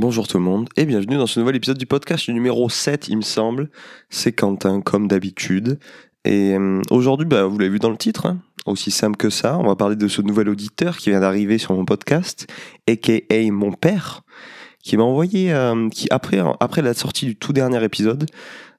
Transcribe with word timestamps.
Bonjour 0.00 0.28
tout 0.28 0.38
le 0.38 0.44
monde 0.44 0.68
et 0.76 0.86
bienvenue 0.86 1.16
dans 1.16 1.26
ce 1.26 1.40
nouvel 1.40 1.56
épisode 1.56 1.76
du 1.76 1.84
podcast 1.84 2.28
numéro 2.28 2.68
7 2.68 3.08
il 3.08 3.16
me 3.16 3.22
semble. 3.22 3.68
C'est 4.10 4.30
Quentin 4.30 4.80
comme 4.80 5.08
d'habitude. 5.08 5.80
Et 6.24 6.54
euh, 6.54 6.80
aujourd'hui, 6.92 7.26
bah, 7.26 7.46
vous 7.46 7.58
l'avez 7.58 7.72
vu 7.72 7.80
dans 7.80 7.90
le 7.90 7.96
titre, 7.96 8.26
hein, 8.26 8.38
aussi 8.64 8.92
simple 8.92 9.16
que 9.16 9.28
ça, 9.28 9.58
on 9.58 9.66
va 9.66 9.74
parler 9.74 9.96
de 9.96 10.06
ce 10.06 10.22
nouvel 10.22 10.50
auditeur 10.50 10.98
qui 10.98 11.10
vient 11.10 11.18
d'arriver 11.18 11.58
sur 11.58 11.74
mon 11.74 11.84
podcast, 11.84 12.46
aka 12.88 13.50
mon 13.50 13.72
père, 13.72 14.22
qui 14.84 14.96
m'a 14.96 15.02
envoyé, 15.02 15.52
euh, 15.52 15.88
qui 15.88 16.06
après, 16.12 16.80
la 16.80 16.94
sortie 16.94 17.26
du 17.26 17.34
tout 17.34 17.52
dernier 17.52 17.82
épisode, 17.82 18.26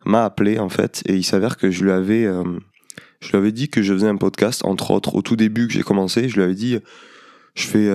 m'a 0.06 0.24
appelé 0.24 0.58
en 0.58 0.70
fait, 0.70 1.04
et 1.06 1.16
il 1.16 1.26
s'avère 1.26 1.58
que 1.58 1.70
je 1.70 1.84
lui 1.84 1.92
avais, 1.92 2.24
euh, 2.24 2.46
je 3.20 3.32
lui 3.32 3.40
avais 3.40 3.52
dit 3.52 3.68
que 3.68 3.82
je 3.82 3.94
faisais 3.94 4.08
un 4.08 4.16
podcast, 4.16 4.64
entre 4.64 4.92
autres, 4.92 5.16
au 5.16 5.22
tout 5.22 5.36
début 5.36 5.68
que 5.68 5.74
j'ai 5.74 5.84
commencé, 5.84 6.30
je 6.30 6.38
lui 6.38 6.44
avais 6.44 6.56
dit, 6.56 6.78
je 7.56 7.68
fais 7.68 7.90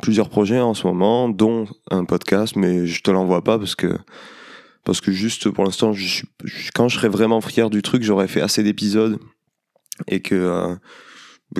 plusieurs 0.00 0.28
projets 0.28 0.60
en 0.60 0.74
ce 0.74 0.86
moment, 0.86 1.28
dont 1.28 1.66
un 1.90 2.04
podcast, 2.04 2.56
mais 2.56 2.86
je 2.86 3.02
te 3.02 3.10
l'envoie 3.10 3.42
pas 3.42 3.58
parce 3.58 3.74
que 3.74 3.98
parce 4.84 5.00
que 5.00 5.12
juste 5.12 5.50
pour 5.50 5.64
l'instant, 5.64 5.92
je, 5.92 6.24
quand 6.74 6.88
je 6.88 6.96
serais 6.96 7.08
vraiment 7.08 7.40
fier 7.40 7.68
du 7.68 7.82
truc, 7.82 8.02
j'aurais 8.02 8.28
fait 8.28 8.40
assez 8.40 8.62
d'épisodes 8.62 9.18
et 10.06 10.20
que 10.20 10.34
euh, 10.34 10.74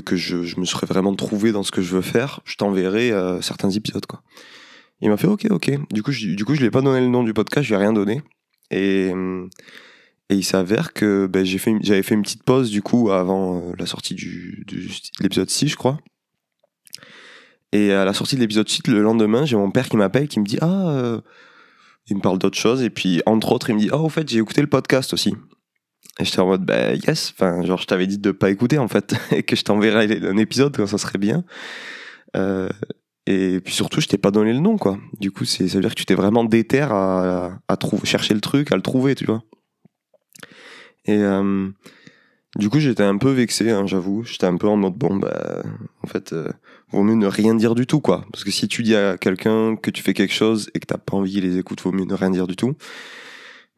que 0.05 0.16
je, 0.16 0.59
me 0.59 0.65
serais 0.65 0.87
vraiment 0.87 1.15
trouvé 1.15 1.52
dans 1.52 1.62
ce 1.62 1.70
que 1.70 1.82
je 1.82 1.95
veux 1.95 2.02
faire, 2.02 2.41
je 2.45 2.56
t'enverrai 2.56 3.10
euh, 3.10 3.41
certains 3.41 3.70
épisodes 3.70 4.06
quoi. 4.06 4.23
Il 5.01 5.10
m'a 5.10 5.16
fait 5.16 5.27
ok 5.27 5.46
ok. 5.51 5.73
Du 5.93 6.02
coup 6.02 6.12
je, 6.12 6.34
du 6.34 6.45
coup 6.45 6.55
je 6.55 6.60
lui 6.60 6.66
ai 6.66 6.70
pas 6.70 6.82
donné 6.82 7.01
le 7.01 7.09
nom 7.09 7.23
du 7.23 7.34
podcast, 7.34 7.66
je 7.66 7.74
lui 7.74 7.80
ai 7.80 7.84
rien 7.84 7.93
donné 7.93 8.23
et 8.70 9.12
et 10.30 10.34
il 10.34 10.45
s'avère 10.45 10.93
que 10.93 11.27
ben, 11.27 11.45
j'ai 11.45 11.59
fait 11.59 11.74
j'avais 11.80 12.02
fait 12.02 12.15
une 12.15 12.23
petite 12.23 12.43
pause 12.43 12.70
du 12.70 12.82
coup 12.82 13.10
avant 13.10 13.59
euh, 13.59 13.73
la 13.79 13.87
sortie 13.87 14.15
du, 14.15 14.65
de 14.66 14.77
l'épisode 15.23 15.48
6 15.48 15.68
je 15.68 15.77
crois 15.77 15.98
et 17.73 17.93
à 17.93 18.05
la 18.05 18.15
sortie 18.15 18.37
de 18.37 18.41
l'épisode 18.41 18.69
8, 18.69 18.89
le 18.89 19.03
lendemain, 19.03 19.45
j'ai 19.45 19.57
mon 19.57 19.71
père 19.71 19.89
qui 19.89 19.97
m'appelle, 19.97 20.29
qui 20.29 20.41
me 20.41 20.45
dit 20.45 20.59
Ah, 20.61 20.91
euh, 20.91 21.21
il 22.07 22.17
me 22.17 22.23
parle 22.23 22.39
d'autre 22.39 22.57
chose. 22.57 22.83
Et 22.83 22.91
puis, 22.91 23.23
entre 23.27 23.53
autres, 23.53 23.71
il 23.71 23.77
me 23.77 23.81
dit 23.81 23.91
Oh, 23.93 23.99
au 23.99 24.09
fait, 24.09 24.29
j'ai 24.29 24.39
écouté 24.39 24.60
le 24.60 24.69
podcast 24.69 25.13
aussi. 25.13 25.35
Et 26.19 26.25
j'étais 26.25 26.41
en 26.41 26.47
mode 26.47 26.65
Bah, 26.65 26.95
yes. 26.95 27.35
Enfin, 27.35 27.63
genre, 27.65 27.79
je 27.79 27.87
t'avais 27.87 28.07
dit 28.07 28.19
de 28.19 28.30
pas 28.30 28.51
écouter, 28.51 28.79
en 28.79 28.88
fait, 28.88 29.15
et 29.33 29.43
que 29.43 29.55
je 29.55 29.65
t'enverrais 29.65 30.25
un 30.25 30.37
épisode 30.38 30.87
ça 30.87 30.99
serait 30.99 31.19
bien. 31.19 31.45
Euh, 32.37 32.69
et 33.27 33.60
puis 33.60 33.75
surtout, 33.75 34.01
je 34.01 34.09
t'ai 34.09 34.16
pas 34.16 34.30
donné 34.30 34.55
le 34.55 34.60
nom, 34.60 34.79
quoi. 34.79 34.99
Du 35.21 35.30
coup, 35.30 35.45
ça 35.45 35.63
veut 35.65 35.80
dire 35.80 35.91
que 35.91 35.95
tu 35.95 36.07
t'es 36.07 36.15
vraiment 36.15 36.45
déter 36.45 36.80
à, 36.80 37.59
à, 37.69 37.77
trouver, 37.77 38.07
chercher 38.07 38.32
le 38.32 38.41
truc, 38.41 38.73
à 38.73 38.77
le 38.77 38.82
trouver, 38.82 39.15
tu 39.15 39.27
vois. 39.27 39.43
Et. 41.05 41.19
Euh, 41.19 41.69
du 42.57 42.71
coup, 42.71 42.80
j'étais 42.80 43.02
un 43.02 43.18
peu 43.18 43.30
vexé, 43.30 43.71
hein, 43.71 43.87
j'avoue. 43.87 44.24
J'étais 44.24 44.46
un 44.46 44.57
peu 44.57 44.68
en 44.68 44.77
mode 44.77 44.95
bon, 44.95 45.16
bah, 45.16 45.63
en 46.02 46.07
fait, 46.07 46.32
euh, 46.32 46.51
vaut 46.91 47.02
mieux 47.02 47.15
ne 47.15 47.27
rien 47.27 47.54
dire 47.54 47.74
du 47.74 47.87
tout, 47.87 48.01
quoi. 48.01 48.24
Parce 48.32 48.45
que 48.45 48.51
si 48.51 48.68
tu 48.68 48.82
dis 48.82 48.96
à 48.96 49.18
quelqu'un 49.18 49.77
que 49.77 49.91
tu 49.91 50.02
fais 50.02 50.15
quelque 50.15 50.35
chose 50.35 50.71
et 50.74 50.80
que 50.80 50.87
t'as 50.87 50.99
pas 50.99 51.16
envie 51.16 51.32
qu'il 51.32 51.45
les 51.45 51.59
écoute, 51.59 51.80
vaut 51.82 51.93
mieux 51.93 52.04
ne 52.04 52.15
rien 52.15 52.30
dire 52.30 52.46
du 52.46 52.57
tout. 52.57 52.74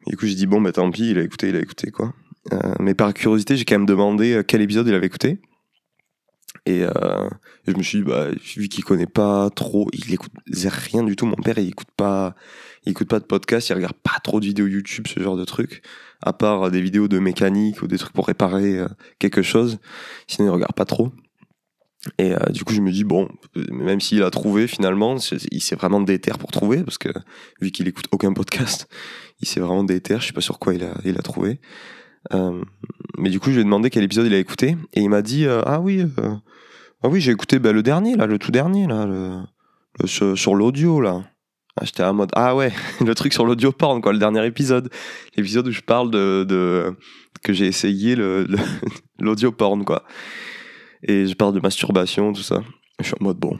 du 0.07 0.17
coup, 0.17 0.25
j'ai 0.25 0.35
dit 0.35 0.47
bon, 0.47 0.61
bah 0.61 0.71
tant 0.71 0.89
pis, 0.91 1.11
il 1.11 1.17
a 1.17 1.23
écouté, 1.23 1.49
il 1.49 1.55
a 1.55 1.59
écouté, 1.59 1.91
quoi. 1.91 2.13
Euh, 2.53 2.73
mais 2.79 2.93
par 2.95 3.13
curiosité, 3.13 3.55
j'ai 3.55 3.65
quand 3.65 3.75
même 3.75 3.85
demandé 3.85 4.33
euh, 4.33 4.43
quel 4.43 4.61
épisode 4.61 4.87
il 4.87 4.93
avait 4.93 5.07
écouté. 5.07 5.39
Et, 6.65 6.83
euh, 6.83 7.29
je 7.67 7.73
me 7.73 7.83
suis 7.83 7.99
dit, 7.99 8.03
bah, 8.03 8.29
vu 8.55 8.67
qu'il 8.67 8.83
connaît 8.83 9.07
pas 9.07 9.49
trop, 9.49 9.89
il 9.93 10.13
écoute 10.13 10.31
rien 10.47 11.03
du 11.03 11.15
tout. 11.15 11.25
Mon 11.25 11.35
père, 11.35 11.57
il 11.59 11.69
écoute 11.69 11.91
pas, 11.95 12.35
il 12.83 12.91
écoute 12.91 13.07
pas 13.07 13.19
de 13.19 13.25
podcast, 13.25 13.69
il 13.69 13.73
regarde 13.73 13.95
pas 14.03 14.19
trop 14.23 14.39
de 14.39 14.45
vidéos 14.45 14.67
YouTube, 14.67 15.07
ce 15.07 15.19
genre 15.19 15.37
de 15.37 15.45
trucs. 15.45 15.81
À 16.21 16.33
part 16.33 16.71
des 16.71 16.81
vidéos 16.81 17.07
de 17.07 17.19
mécanique 17.19 17.81
ou 17.81 17.87
des 17.87 17.97
trucs 17.97 18.13
pour 18.13 18.27
réparer 18.27 18.77
euh, 18.77 18.87
quelque 19.19 19.41
chose. 19.41 19.79
Sinon, 20.27 20.47
il 20.47 20.51
regarde 20.51 20.73
pas 20.73 20.85
trop. 20.85 21.11
Et 22.17 22.33
euh, 22.33 22.39
du 22.51 22.63
coup, 22.63 22.73
je 22.73 22.81
me 22.81 22.91
dis, 22.91 23.03
bon, 23.03 23.29
même 23.71 24.01
s'il 24.01 24.23
a 24.23 24.31
trouvé 24.31 24.67
finalement, 24.67 25.17
il 25.51 25.61
s'est 25.61 25.75
vraiment 25.75 26.01
déter 26.01 26.31
pour 26.39 26.51
trouver, 26.51 26.83
parce 26.83 26.97
que 26.97 27.09
vu 27.61 27.71
qu'il 27.71 27.87
écoute 27.87 28.05
aucun 28.11 28.33
podcast, 28.33 28.87
il 29.39 29.47
s'est 29.47 29.59
vraiment 29.59 29.83
déter, 29.83 30.19
je 30.19 30.27
sais 30.27 30.33
pas 30.33 30.41
sur 30.41 30.57
quoi 30.57 30.73
il 30.73 30.83
a, 30.83 31.21
trouvé. 31.21 31.59
Euh, 32.33 32.63
mais 33.17 33.29
du 33.29 33.39
coup, 33.39 33.49
je 33.49 33.55
lui 33.55 33.61
ai 33.61 33.63
demandé 33.63 33.91
quel 33.91 34.03
épisode 34.03 34.25
il 34.25 34.33
a 34.33 34.39
écouté, 34.39 34.77
et 34.93 35.01
il 35.01 35.09
m'a 35.09 35.21
dit, 35.21 35.45
ah 35.47 35.79
oui, 35.79 36.03
ah 37.03 37.09
oui, 37.09 37.19
j'ai 37.19 37.31
écouté 37.31 37.57
bah, 37.57 37.71
le 37.71 37.81
dernier, 37.81 38.15
là, 38.15 38.27
le 38.27 38.37
tout 38.37 38.51
dernier, 38.51 38.85
là, 38.85 39.05
le, 39.07 40.07
sur, 40.07 40.55
l'audio, 40.55 41.01
là. 41.01 41.23
Ah, 41.77 41.85
J'étais 41.85 42.03
en 42.03 42.13
mode, 42.13 42.31
ah 42.35 42.55
ouais, 42.55 42.73
le 43.05 43.15
truc 43.15 43.33
sur 43.33 43.45
l'audio 43.45 43.71
porn, 43.71 44.01
quoi, 44.01 44.13
le 44.13 44.19
dernier 44.19 44.45
épisode. 44.45 44.89
L'épisode 45.37 45.67
où 45.67 45.71
je 45.71 45.81
parle 45.81 46.11
de, 46.11 46.45
de 46.47 46.93
que 47.43 47.53
j'ai 47.53 47.65
essayé 47.65 48.15
l'audio 49.19 49.49
le, 49.49 49.55
porn, 49.55 49.83
quoi. 49.85 50.03
Et 51.03 51.27
je 51.27 51.33
parle 51.33 51.53
de 51.53 51.59
masturbation, 51.59 52.33
tout 52.33 52.43
ça. 52.43 52.61
Je 52.99 53.05
suis 53.05 53.15
en 53.19 53.23
mode, 53.23 53.37
bon. 53.37 53.57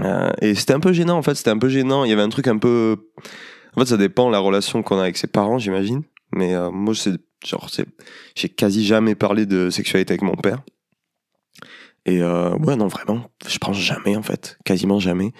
Euh, 0.00 0.30
et 0.40 0.54
c'était 0.54 0.74
un 0.74 0.80
peu 0.80 0.92
gênant, 0.92 1.16
en 1.16 1.22
fait, 1.22 1.34
c'était 1.34 1.50
un 1.50 1.58
peu 1.58 1.68
gênant. 1.68 2.04
Il 2.04 2.10
y 2.10 2.12
avait 2.12 2.22
un 2.22 2.28
truc 2.28 2.48
un 2.48 2.58
peu. 2.58 2.96
En 3.74 3.80
fait, 3.80 3.86
ça 3.86 3.96
dépend 3.96 4.30
la 4.30 4.38
relation 4.38 4.82
qu'on 4.82 4.98
a 4.98 5.02
avec 5.02 5.16
ses 5.16 5.26
parents, 5.26 5.58
j'imagine. 5.58 6.02
Mais 6.32 6.54
euh, 6.54 6.70
moi, 6.70 6.94
c'est 6.94 7.18
genre, 7.44 7.68
j'ai 8.34 8.48
quasi 8.48 8.84
jamais 8.84 9.14
parlé 9.14 9.46
de 9.46 9.70
sexualité 9.70 10.12
avec 10.12 10.22
mon 10.22 10.34
père. 10.34 10.62
Et 12.06 12.22
euh, 12.22 12.56
ouais, 12.58 12.76
non, 12.76 12.86
vraiment, 12.86 13.30
je 13.48 13.58
pense 13.58 13.76
jamais 13.76 14.16
en 14.16 14.22
fait, 14.22 14.58
quasiment 14.64 15.00
jamais. 15.00 15.32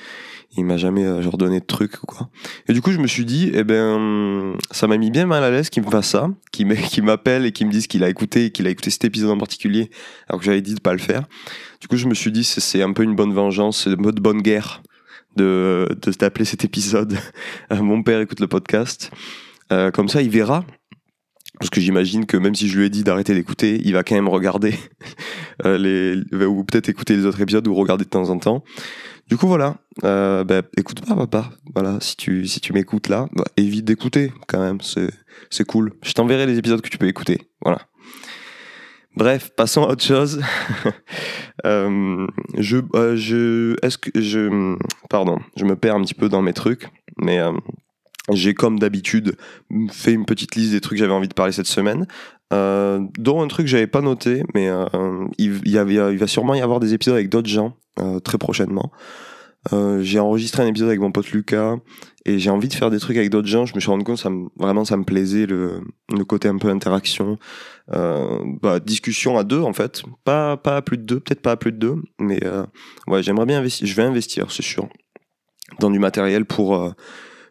Il 0.56 0.64
m'a 0.64 0.76
jamais 0.76 1.04
euh, 1.04 1.22
genre 1.22 1.38
donné 1.38 1.60
de 1.60 1.64
trucs 1.64 2.02
ou 2.02 2.06
quoi. 2.06 2.28
Et 2.68 2.72
du 2.72 2.82
coup, 2.82 2.90
je 2.90 2.98
me 2.98 3.06
suis 3.06 3.24
dit, 3.24 3.52
eh 3.54 3.62
ben, 3.62 4.56
ça 4.72 4.88
m'a 4.88 4.96
mis 4.96 5.12
bien 5.12 5.26
mal 5.26 5.44
à 5.44 5.50
l'aise 5.50 5.70
qu'il 5.70 5.84
me 5.84 5.90
fasse 5.90 6.08
ça, 6.08 6.28
qu'il 6.50 6.66
m'appelle 7.04 7.46
et 7.46 7.52
qu'il 7.52 7.68
me 7.68 7.72
dise 7.72 7.86
qu'il 7.86 8.02
a 8.02 8.08
écouté, 8.08 8.50
qu'il 8.50 8.66
a 8.66 8.70
écouté 8.70 8.90
cet 8.90 9.04
épisode 9.04 9.30
en 9.30 9.38
particulier, 9.38 9.90
alors 10.28 10.40
que 10.40 10.46
j'avais 10.46 10.60
dit 10.60 10.74
de 10.74 10.80
pas 10.80 10.92
le 10.92 10.98
faire. 10.98 11.22
Du 11.80 11.86
coup, 11.86 11.96
je 11.96 12.08
me 12.08 12.14
suis 12.14 12.32
dit, 12.32 12.42
c'est 12.42 12.82
un 12.82 12.92
peu 12.92 13.04
une 13.04 13.14
bonne 13.14 13.32
vengeance, 13.32 13.84
c'est 13.84 13.96
mode 13.96 14.18
bonne 14.18 14.42
guerre 14.42 14.82
de 15.36 15.86
t'appeler 16.18 16.46
cet 16.46 16.64
épisode. 16.64 17.16
Mon 17.70 18.02
père 18.02 18.20
écoute 18.20 18.40
le 18.40 18.48
podcast. 18.48 19.12
Euh, 19.72 19.90
comme 19.90 20.08
ça, 20.08 20.22
il 20.22 20.30
verra 20.30 20.64
parce 21.58 21.70
que 21.70 21.80
j'imagine 21.80 22.26
que 22.26 22.36
même 22.36 22.54
si 22.54 22.68
je 22.68 22.78
lui 22.78 22.86
ai 22.86 22.90
dit 22.90 23.02
d'arrêter 23.02 23.34
d'écouter, 23.34 23.80
il 23.84 23.92
va 23.92 24.04
quand 24.04 24.14
même 24.14 24.28
regarder 24.28 24.74
euh, 25.64 25.78
les 25.78 26.44
ou 26.44 26.64
peut-être 26.64 26.88
écouter 26.88 27.16
les 27.16 27.24
autres 27.24 27.40
épisodes 27.40 27.66
ou 27.66 27.74
regarder 27.74 28.04
de 28.04 28.10
temps 28.10 28.30
en 28.30 28.38
temps. 28.38 28.62
Du 29.28 29.36
coup 29.36 29.48
voilà, 29.48 29.78
euh, 30.04 30.44
bah, 30.44 30.62
écoute 30.76 31.04
pas 31.04 31.16
papa. 31.16 31.50
Voilà, 31.74 31.98
si 32.00 32.16
tu 32.16 32.46
si 32.46 32.60
tu 32.60 32.72
m'écoutes 32.72 33.08
là, 33.08 33.28
bah, 33.32 33.44
évite 33.56 33.84
d'écouter 33.84 34.32
quand 34.46 34.60
même, 34.60 34.78
c'est 34.80 35.64
cool. 35.66 35.94
Je 36.02 36.12
t'enverrai 36.12 36.46
les 36.46 36.58
épisodes 36.58 36.80
que 36.80 36.90
tu 36.90 36.98
peux 36.98 37.08
écouter. 37.08 37.40
Voilà. 37.62 37.80
Bref, 39.16 39.50
passons 39.56 39.82
à 39.84 39.92
autre 39.92 40.04
chose. 40.04 40.42
euh, 41.66 42.26
je 42.58 42.78
je 43.16 43.74
est-ce 43.82 43.96
que 43.96 44.10
je 44.20 44.76
pardon, 45.08 45.38
je 45.56 45.64
me 45.64 45.74
perds 45.74 45.96
un 45.96 46.02
petit 46.02 46.14
peu 46.14 46.28
dans 46.28 46.42
mes 46.42 46.52
trucs, 46.52 46.88
mais 47.16 47.40
j'ai 48.32 48.54
comme 48.54 48.78
d'habitude 48.78 49.36
fait 49.90 50.12
une 50.12 50.24
petite 50.24 50.54
liste 50.56 50.72
des 50.72 50.80
trucs 50.80 50.98
que 50.98 51.04
j'avais 51.04 51.14
envie 51.14 51.28
de 51.28 51.34
parler 51.34 51.52
cette 51.52 51.66
semaine, 51.66 52.06
euh, 52.52 53.00
dont 53.18 53.42
un 53.42 53.48
truc 53.48 53.66
que 53.66 53.70
j'avais 53.70 53.86
pas 53.86 54.02
noté, 54.02 54.42
mais 54.54 54.68
euh, 54.68 54.86
il, 55.38 55.68
y 55.68 55.78
avait, 55.78 55.94
il 55.94 56.18
va 56.18 56.26
sûrement 56.26 56.54
y 56.54 56.60
avoir 56.60 56.80
des 56.80 56.94
épisodes 56.94 57.14
avec 57.14 57.28
d'autres 57.28 57.48
gens 57.48 57.76
euh, 57.98 58.20
très 58.20 58.38
prochainement. 58.38 58.92
Euh, 59.72 60.00
j'ai 60.00 60.20
enregistré 60.20 60.62
un 60.62 60.66
épisode 60.66 60.88
avec 60.88 61.00
mon 61.00 61.10
pote 61.10 61.32
Lucas 61.32 61.76
et 62.24 62.38
j'ai 62.38 62.50
envie 62.50 62.68
de 62.68 62.74
faire 62.74 62.88
des 62.88 63.00
trucs 63.00 63.16
avec 63.16 63.30
d'autres 63.30 63.48
gens. 63.48 63.66
Je 63.66 63.74
me 63.74 63.80
suis 63.80 63.90
rendu 63.90 64.04
compte, 64.04 64.18
ça 64.18 64.30
me, 64.30 64.46
vraiment, 64.56 64.84
ça 64.84 64.96
me 64.96 65.02
plaisait 65.02 65.46
le, 65.46 65.80
le 66.14 66.24
côté 66.24 66.46
un 66.46 66.58
peu 66.58 66.68
interaction, 66.68 67.36
euh, 67.92 68.38
bah, 68.62 68.78
discussion 68.78 69.38
à 69.38 69.42
deux 69.42 69.60
en 69.60 69.72
fait, 69.72 70.04
pas 70.22 70.56
pas 70.56 70.76
à 70.76 70.82
plus 70.82 70.98
de 70.98 71.02
deux, 71.02 71.18
peut-être 71.18 71.42
pas 71.42 71.52
à 71.52 71.56
plus 71.56 71.72
de 71.72 71.78
deux, 71.78 71.96
mais 72.20 72.38
ouais, 73.08 73.24
j'aimerais 73.24 73.46
bien 73.46 73.58
investir. 73.58 73.88
Je 73.88 73.94
vais 73.94 74.04
investir, 74.04 74.52
c'est 74.52 74.62
sûr, 74.62 74.88
dans 75.80 75.90
du 75.90 75.98
matériel 75.98 76.44
pour 76.44 76.94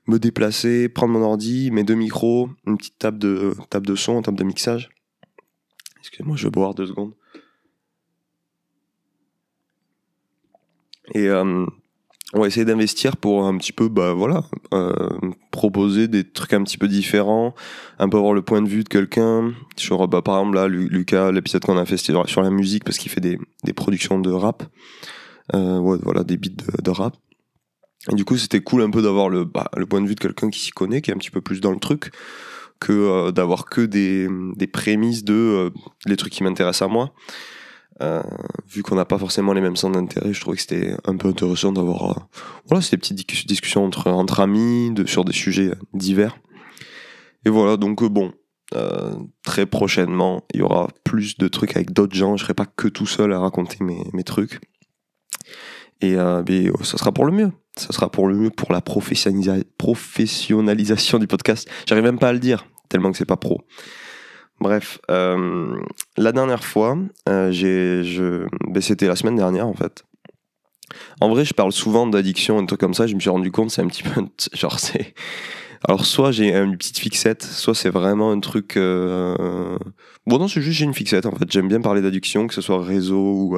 me 0.07 0.19
déplacer, 0.19 0.89
prendre 0.89 1.13
mon 1.13 1.23
ordi, 1.23 1.71
mes 1.71 1.83
deux 1.83 1.95
micros, 1.95 2.49
une 2.67 2.77
petite 2.77 2.99
table 2.99 3.17
de, 3.17 3.55
de 3.73 3.95
son, 3.95 4.17
une 4.17 4.23
table 4.23 4.37
de 4.37 4.43
mixage. 4.43 4.89
Excusez-moi, 5.99 6.37
je 6.37 6.45
vais 6.45 6.51
boire 6.51 6.75
deux 6.75 6.85
secondes. 6.85 7.13
Et 11.13 11.27
euh, 11.27 11.65
on 12.33 12.39
va 12.39 12.47
essayer 12.47 12.65
d'investir 12.65 13.17
pour 13.17 13.45
un 13.45 13.57
petit 13.57 13.71
peu, 13.71 13.87
bah 13.87 14.13
voilà, 14.13 14.43
euh, 14.73 14.93
proposer 15.51 16.07
des 16.07 16.23
trucs 16.23 16.53
un 16.53 16.63
petit 16.63 16.77
peu 16.77 16.87
différents, 16.87 17.53
un 17.99 18.09
peu 18.09 18.17
avoir 18.17 18.33
le 18.33 18.41
point 18.41 18.61
de 18.61 18.67
vue 18.67 18.83
de 18.83 18.89
quelqu'un. 18.89 19.53
Sur, 19.77 20.07
bah, 20.07 20.21
par 20.21 20.39
exemple, 20.39 20.55
là, 20.55 20.67
Lucas, 20.67 21.31
l'épisode 21.31 21.63
qu'on 21.63 21.77
a 21.77 21.85
fait, 21.85 21.97
sur 21.97 22.41
la 22.41 22.49
musique 22.49 22.83
parce 22.83 22.97
qu'il 22.97 23.11
fait 23.11 23.21
des, 23.21 23.37
productions 23.73 24.19
de 24.19 24.31
rap. 24.31 24.63
Euh, 25.53 25.79
voilà, 25.79 26.23
des 26.23 26.37
beats 26.37 26.63
de 26.83 26.89
rap. 26.89 27.15
Et 28.11 28.15
du 28.15 28.25
coup, 28.25 28.37
c'était 28.37 28.61
cool 28.61 28.81
un 28.81 28.89
peu 28.89 29.01
d'avoir 29.01 29.29
le, 29.29 29.45
bah, 29.45 29.69
le 29.75 29.85
point 29.85 30.01
de 30.01 30.07
vue 30.07 30.15
de 30.15 30.19
quelqu'un 30.19 30.49
qui 30.49 30.59
s'y 30.59 30.71
connaît, 30.71 31.01
qui 31.01 31.11
est 31.11 31.13
un 31.13 31.17
petit 31.17 31.31
peu 31.31 31.41
plus 31.41 31.61
dans 31.61 31.71
le 31.71 31.79
truc, 31.79 32.11
que 32.79 32.91
euh, 32.91 33.31
d'avoir 33.31 33.65
que 33.65 33.81
des, 33.81 34.27
des 34.55 34.67
prémices 34.67 35.23
de 35.23 35.33
euh, 35.33 35.69
les 36.05 36.15
trucs 36.17 36.33
qui 36.33 36.43
m'intéressent 36.43 36.87
à 36.87 36.91
moi. 36.91 37.13
Euh, 38.01 38.21
vu 38.67 38.83
qu'on 38.83 38.95
n'a 38.95 39.05
pas 39.05 39.17
forcément 39.17 39.53
les 39.53 39.61
mêmes 39.61 39.77
centres 39.77 39.99
d'intérêt, 39.99 40.33
je 40.33 40.41
trouvais 40.41 40.57
que 40.57 40.61
c'était 40.61 40.95
un 41.05 41.15
peu 41.15 41.29
intéressant 41.29 41.71
d'avoir 41.71 42.27
voilà, 42.67 42.81
ces 42.81 42.97
petites 42.97 43.47
discussions 43.47 43.85
entre, 43.85 44.11
entre 44.11 44.41
amis 44.41 44.93
sur 45.05 45.23
des 45.23 45.31
sujets 45.33 45.71
divers. 45.93 46.37
Et 47.45 47.49
voilà, 47.49 47.77
donc 47.77 48.03
bon, 48.03 48.33
très 49.43 49.65
prochainement, 49.65 50.43
il 50.53 50.59
y 50.59 50.63
aura 50.63 50.89
plus 51.05 51.37
de 51.37 51.47
trucs 51.47 51.77
avec 51.77 51.93
d'autres 51.93 52.15
gens. 52.15 52.35
Je 52.35 52.43
serai 52.43 52.53
pas 52.53 52.65
que 52.65 52.89
tout 52.89 53.05
seul 53.05 53.31
à 53.31 53.39
raconter 53.39 53.77
mes, 53.81 54.03
mes 54.11 54.23
trucs. 54.23 54.59
Et 56.01 56.15
euh, 56.15 56.43
ça 56.83 56.97
sera 56.97 57.11
pour 57.11 57.25
le 57.25 57.31
mieux. 57.31 57.51
Ça 57.77 57.91
sera 57.91 58.09
pour 58.09 58.27
le 58.27 58.35
mieux 58.35 58.49
pour 58.49 58.71
la 58.71 58.81
professionnalisation 58.81 61.19
du 61.19 61.27
podcast. 61.27 61.69
J'arrive 61.87 62.05
même 62.05 62.19
pas 62.19 62.29
à 62.29 62.33
le 62.33 62.39
dire, 62.39 62.65
tellement 62.89 63.11
que 63.11 63.17
c'est 63.17 63.25
pas 63.25 63.37
pro. 63.37 63.61
Bref, 64.61 64.99
euh, 65.11 65.75
la 66.15 66.31
dernière 66.31 66.63
fois, 66.63 66.97
euh, 67.27 67.51
je, 67.51 68.47
ben, 68.69 68.81
c'était 68.81 69.07
la 69.07 69.17
semaine 69.17 69.35
dernière 69.35 69.67
en 69.67 69.73
fait. 69.73 70.05
En 71.19 71.29
vrai, 71.29 71.43
je 71.43 71.53
parle 71.53 71.73
souvent 71.73 72.07
d'addiction 72.07 72.59
et 72.59 72.61
de 72.61 72.67
trucs 72.67 72.79
comme 72.79 72.93
ça. 72.93 73.07
Je 73.07 73.15
me 73.15 73.19
suis 73.19 73.29
rendu 73.29 73.51
compte, 73.51 73.71
c'est 73.71 73.81
un 73.81 73.87
petit 73.87 74.03
peu 74.03 74.21
genre 74.53 74.79
c'est. 74.79 75.13
Alors 75.87 76.05
soit 76.05 76.31
j'ai 76.31 76.55
une 76.55 76.77
petite 76.77 76.97
fixette, 76.97 77.43
soit 77.43 77.75
c'est 77.75 77.89
vraiment 77.89 78.31
un 78.31 78.39
truc. 78.39 78.77
Euh... 78.77 79.77
Bon 80.25 80.39
non, 80.39 80.47
c'est 80.47 80.61
juste 80.61 80.79
j'ai 80.79 80.85
une 80.85 80.93
fixette 80.93 81.25
en 81.25 81.31
fait. 81.31 81.51
J'aime 81.51 81.67
bien 81.67 81.81
parler 81.81 82.01
d'addiction, 82.01 82.47
que 82.47 82.53
ce 82.53 82.61
soit 82.61 82.81
réseau 82.81 83.19
ou 83.19 83.57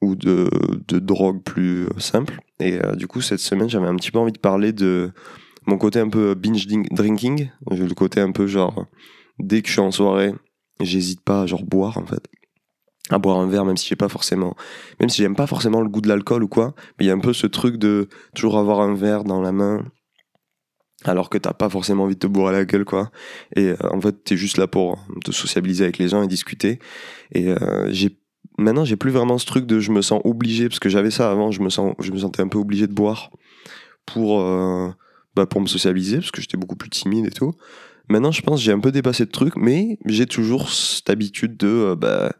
ou 0.00 0.14
de, 0.14 0.48
de 0.88 0.98
drogue 0.98 1.42
plus 1.42 1.86
simple. 1.98 2.40
Et 2.58 2.82
euh, 2.84 2.94
du 2.94 3.06
coup, 3.06 3.20
cette 3.20 3.40
semaine, 3.40 3.68
j'avais 3.68 3.86
un 3.86 3.96
petit 3.96 4.10
peu 4.10 4.18
envie 4.18 4.32
de 4.32 4.38
parler 4.38 4.72
de 4.72 5.12
mon 5.66 5.78
côté 5.78 6.00
un 6.00 6.08
peu 6.08 6.34
binge 6.34 6.66
drinking, 6.90 7.50
le 7.70 7.94
côté 7.94 8.20
un 8.20 8.32
peu 8.32 8.46
genre 8.46 8.86
dès 9.38 9.62
que 9.62 9.68
je 9.68 9.72
suis 9.72 9.80
en 9.80 9.90
soirée, 9.90 10.32
j'hésite 10.80 11.20
pas 11.20 11.42
à 11.42 11.46
genre 11.46 11.64
boire 11.64 11.98
en 11.98 12.06
fait. 12.06 12.22
À 13.10 13.18
boire 13.18 13.38
un 13.38 13.48
verre, 13.48 13.64
même 13.64 13.76
si 13.76 13.88
j'ai 13.88 13.96
pas 13.96 14.08
forcément, 14.08 14.54
même 15.00 15.08
si 15.08 15.22
j'aime 15.22 15.34
pas 15.34 15.48
forcément 15.48 15.80
le 15.80 15.88
goût 15.88 16.00
de 16.00 16.08
l'alcool 16.08 16.44
ou 16.44 16.48
quoi, 16.48 16.74
mais 16.98 17.04
il 17.04 17.08
y 17.08 17.10
a 17.10 17.14
un 17.14 17.18
peu 17.18 17.32
ce 17.32 17.46
truc 17.46 17.76
de 17.76 18.08
toujours 18.34 18.56
avoir 18.56 18.80
un 18.80 18.94
verre 18.94 19.24
dans 19.24 19.40
la 19.40 19.50
main, 19.50 19.84
alors 21.04 21.28
que 21.28 21.38
t'as 21.38 21.52
pas 21.52 21.68
forcément 21.68 22.04
envie 22.04 22.14
de 22.14 22.20
te 22.20 22.26
bourrer 22.26 22.52
la 22.52 22.64
gueule 22.64 22.84
quoi. 22.84 23.10
Et 23.56 23.70
euh, 23.70 23.76
en 23.90 24.00
fait, 24.00 24.22
t'es 24.22 24.36
juste 24.36 24.58
là 24.58 24.68
pour 24.68 25.04
te 25.24 25.32
sociabiliser 25.32 25.84
avec 25.84 25.98
les 25.98 26.08
gens 26.08 26.22
et 26.22 26.28
discuter. 26.28 26.78
Et 27.32 27.48
euh, 27.48 27.88
j'ai 27.90 28.19
maintenant 28.60 28.84
j'ai 28.84 28.96
plus 28.96 29.10
vraiment 29.10 29.38
ce 29.38 29.46
truc 29.46 29.66
de 29.66 29.80
je 29.80 29.90
me 29.90 30.02
sens 30.02 30.20
obligé 30.24 30.68
parce 30.68 30.78
que 30.78 30.88
j'avais 30.88 31.10
ça 31.10 31.30
avant, 31.30 31.50
je 31.50 31.60
me 31.62 31.70
sens, 31.70 31.94
je 31.98 32.12
me 32.12 32.18
sentais 32.18 32.42
un 32.42 32.48
peu 32.48 32.58
obligé 32.58 32.86
de 32.86 32.92
boire 32.92 33.30
pour 34.06 34.40
euh, 34.40 34.90
bah, 35.34 35.46
pour 35.46 35.60
me 35.60 35.66
sociabiliser 35.66 36.18
parce 36.18 36.30
que 36.30 36.40
j'étais 36.40 36.56
beaucoup 36.56 36.76
plus 36.76 36.90
timide 36.90 37.26
et 37.26 37.30
tout. 37.30 37.52
Maintenant, 38.08 38.32
je 38.32 38.42
pense 38.42 38.60
j'ai 38.60 38.72
un 38.72 38.80
peu 38.80 38.92
dépassé 38.92 39.24
de 39.24 39.30
truc, 39.30 39.54
mais 39.56 39.98
j'ai 40.04 40.26
toujours 40.26 40.70
cette 40.70 41.10
habitude 41.10 41.56
de, 41.56 41.68
euh, 41.68 41.96
bah, 41.96 42.32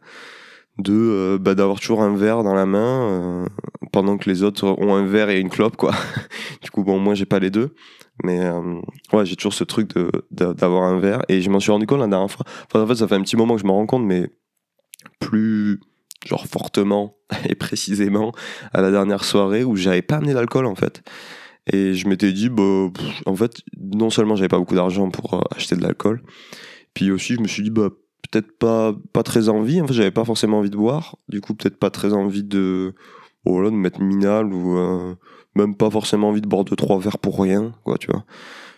de 0.77 0.93
euh, 0.93 1.37
bah, 1.39 1.55
d'avoir 1.55 1.79
toujours 1.79 2.03
un 2.03 2.15
verre 2.15 2.43
dans 2.43 2.53
la 2.53 2.65
main 2.65 3.47
pendant 3.91 4.17
que 4.17 4.29
les 4.29 4.43
autres 4.43 4.65
ont 4.65 4.95
un 4.95 5.05
verre 5.05 5.29
et 5.29 5.39
une 5.39 5.49
clope, 5.49 5.77
quoi. 5.77 5.91
du 6.61 6.69
coup, 6.71 6.83
bon, 6.83 6.99
moi, 6.99 7.15
j'ai 7.15 7.25
pas 7.25 7.39
les 7.39 7.49
deux, 7.49 7.73
mais 8.23 8.39
ouais, 9.13 9.25
j'ai 9.25 9.35
toujours 9.35 9.53
ce 9.53 9.63
truc 9.63 9.95
de 9.95 10.11
d'avoir 10.31 10.83
un 10.83 10.99
verre. 10.99 11.21
Et 11.29 11.41
je 11.41 11.49
m'en 11.49 11.59
suis 11.59 11.71
rendu 11.71 11.87
compte 11.87 11.99
la 11.99 12.07
dernière 12.07 12.31
fois. 12.31 12.45
Enfin, 12.67 12.83
en 12.83 12.87
fait, 12.87 12.95
ça 12.95 13.07
fait 13.07 13.15
un 13.15 13.21
petit 13.21 13.37
moment 13.37 13.55
que 13.55 13.61
je 13.61 13.65
me 13.65 13.71
rends 13.71 13.85
compte, 13.85 14.03
mais 14.03 14.29
plus 15.19 15.79
genre 16.25 16.45
fortement 16.47 17.15
et 17.49 17.55
précisément 17.55 18.31
à 18.73 18.81
la 18.81 18.91
dernière 18.91 19.23
soirée 19.23 19.63
où 19.63 19.75
j'avais 19.75 20.01
pas 20.01 20.17
amené 20.17 20.33
d'alcool 20.33 20.65
en 20.65 20.75
fait. 20.75 21.03
Et 21.71 21.93
je 21.93 22.07
m'étais 22.07 22.31
dit, 22.33 22.49
bah, 22.49 22.89
en 23.25 23.35
fait, 23.35 23.61
non 23.79 24.09
seulement 24.09 24.35
j'avais 24.35 24.47
pas 24.49 24.57
beaucoup 24.57 24.75
d'argent 24.75 25.09
pour 25.09 25.35
euh, 25.35 25.41
acheter 25.55 25.75
de 25.75 25.83
l'alcool, 25.83 26.23
puis 26.93 27.11
aussi 27.11 27.35
je 27.35 27.39
me 27.39 27.47
suis 27.47 27.63
dit, 27.63 27.69
bah, 27.69 27.89
peut-être 28.29 28.57
pas, 28.57 28.95
pas 29.13 29.23
très 29.23 29.49
envie, 29.49 29.79
en 29.79 29.87
fait, 29.87 29.93
j'avais 29.93 30.11
pas 30.11 30.25
forcément 30.25 30.59
envie 30.59 30.69
de 30.69 30.77
boire, 30.77 31.17
du 31.29 31.39
coup, 31.39 31.53
peut-être 31.53 31.77
pas 31.77 31.91
très 31.91 32.13
envie 32.13 32.43
de, 32.43 32.95
voilà, 33.45 33.69
de 33.69 33.75
mettre 33.75 34.01
minal 34.01 34.53
ou 34.53 34.77
euh, 34.77 35.15
même 35.55 35.75
pas 35.75 35.89
forcément 35.89 36.29
envie 36.29 36.41
de 36.41 36.47
boire 36.47 36.63
deux, 36.63 36.75
trois 36.75 36.99
verres 36.99 37.19
pour 37.19 37.39
rien, 37.39 37.73
quoi, 37.83 37.97
tu 37.97 38.07
vois. 38.07 38.25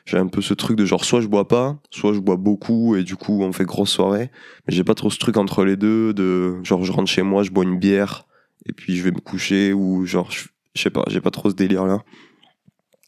J'ai 0.05 0.17
un 0.17 0.27
peu 0.27 0.41
ce 0.41 0.53
truc 0.53 0.77
de 0.77 0.85
genre, 0.85 1.05
soit 1.05 1.21
je 1.21 1.27
bois 1.27 1.47
pas, 1.47 1.77
soit 1.89 2.13
je 2.13 2.19
bois 2.19 2.35
beaucoup 2.35 2.95
et 2.95 3.03
du 3.03 3.15
coup, 3.15 3.41
on 3.41 3.53
fait 3.53 3.63
grosse 3.63 3.91
soirée, 3.91 4.31
mais 4.67 4.73
j'ai 4.73 4.83
pas 4.83 4.95
trop 4.95 5.09
ce 5.09 5.17
truc 5.17 5.38
entre 5.38 5.63
les 5.63 5.77
deux 5.77 6.13
de 6.13 6.61
genre, 6.63 6.83
je 6.83 6.91
rentre 6.91 7.09
chez 7.09 7.21
moi, 7.21 7.44
je 7.44 7.51
bois 7.51 7.63
une 7.63 7.79
bière 7.79 8.27
et 8.65 8.73
puis 8.73 8.97
je 8.97 9.03
vais 9.03 9.11
me 9.11 9.19
coucher 9.19 9.71
ou 9.71 10.05
genre, 10.05 10.29
je, 10.31 10.45
sais 10.75 10.89
pas, 10.89 11.05
j'ai 11.07 11.21
pas 11.21 11.31
trop 11.31 11.50
ce 11.50 11.55
délire 11.55 11.85
là. 11.85 12.03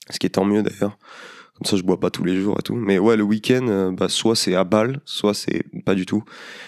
Ce 0.10 0.20
qui 0.20 0.28
est 0.28 0.32
tant 0.32 0.46
mieux 0.46 0.64
d'ailleurs. 0.64 0.98
Comme 1.56 1.66
ça, 1.66 1.78
je 1.78 1.84
bois 1.84 2.00
pas 2.00 2.10
tous 2.10 2.24
les 2.24 2.40
jours 2.40 2.58
et 2.60 2.62
tout. 2.62 2.76
Mais 2.76 3.00
ouais, 3.00 3.16
le 3.16 3.24
week-end, 3.24 3.66
euh, 3.70 3.92
bah, 3.92 4.10
soit 4.10 4.36
c'est 4.36 4.56
à 4.56 4.66
balle, 4.66 5.00
soit 5.06 5.34
c'est 5.34 5.64
pas 5.86 5.96
du 5.96 6.06
tout. 6.06 6.24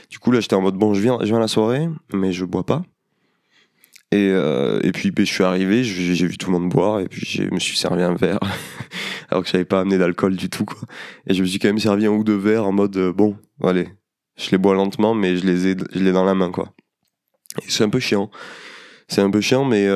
Du 0.09 0.18
coup, 0.18 0.31
là, 0.31 0.39
j'étais 0.39 0.56
en 0.56 0.62
mode, 0.62 0.75
bon, 0.75 0.94
je 0.94 1.01
viens, 1.01 1.18
je 1.19 1.25
viens 1.25 1.38
à 1.38 1.41
la 1.41 1.50
soirée, 1.50 1.89
mais 2.13 2.31
je 2.31 2.45
bois 2.45 2.65
pas. 2.65 2.83
Et, 4.12 4.30
euh, 4.31 4.80
et 4.83 4.92
puis, 4.92 5.12
bah, 5.12 5.24
je 5.24 5.33
suis 5.33 5.44
arrivé, 5.44 5.83
j'ai 5.83 6.27
vu 6.27 6.38
tout 6.38 6.51
le 6.51 6.57
monde 6.57 6.69
boire, 6.69 7.01
et 7.01 7.07
puis 7.07 7.25
je 7.25 7.44
me 7.44 7.59
suis 7.59 7.77
servi 7.77 8.04
un 8.04 8.15
verre, 8.15 8.39
alors 9.30 9.44
que 9.44 9.50
j'avais 9.50 9.65
pas 9.65 9.81
amené 9.81 9.98
d'alcool 9.98 10.36
du 10.36 10.50
tout, 10.50 10.65
quoi. 10.65 10.80
Et 11.27 11.33
je 11.33 11.42
me 11.42 11.48
suis 11.48 11.59
quand 11.59 11.68
même 11.68 11.80
servi 11.80 12.06
un 12.06 12.12
ou 12.12 12.24
deux 12.24 12.38
verres 12.38 12.65
en 12.65 12.71
mode, 12.71 12.95
euh, 12.98 13.12
bon, 13.12 13.38
allez, 13.63 13.89
je 14.38 14.50
les 14.51 14.57
bois 14.57 14.75
lentement, 14.75 15.13
mais 15.13 15.36
je 15.36 15.45
les 15.45 15.68
ai, 15.68 15.75
je 15.94 16.00
les 16.00 16.09
ai 16.09 16.13
dans 16.13 16.24
la 16.24 16.36
main, 16.36 16.51
quoi. 16.51 16.74
C'est 17.68 17.83
un 17.83 17.89
peu 17.89 18.00
chiant. 18.00 18.30
C'est 19.09 19.21
un 19.21 19.31
peu 19.31 19.42
chiant, 19.42 19.65
mais 19.65 19.88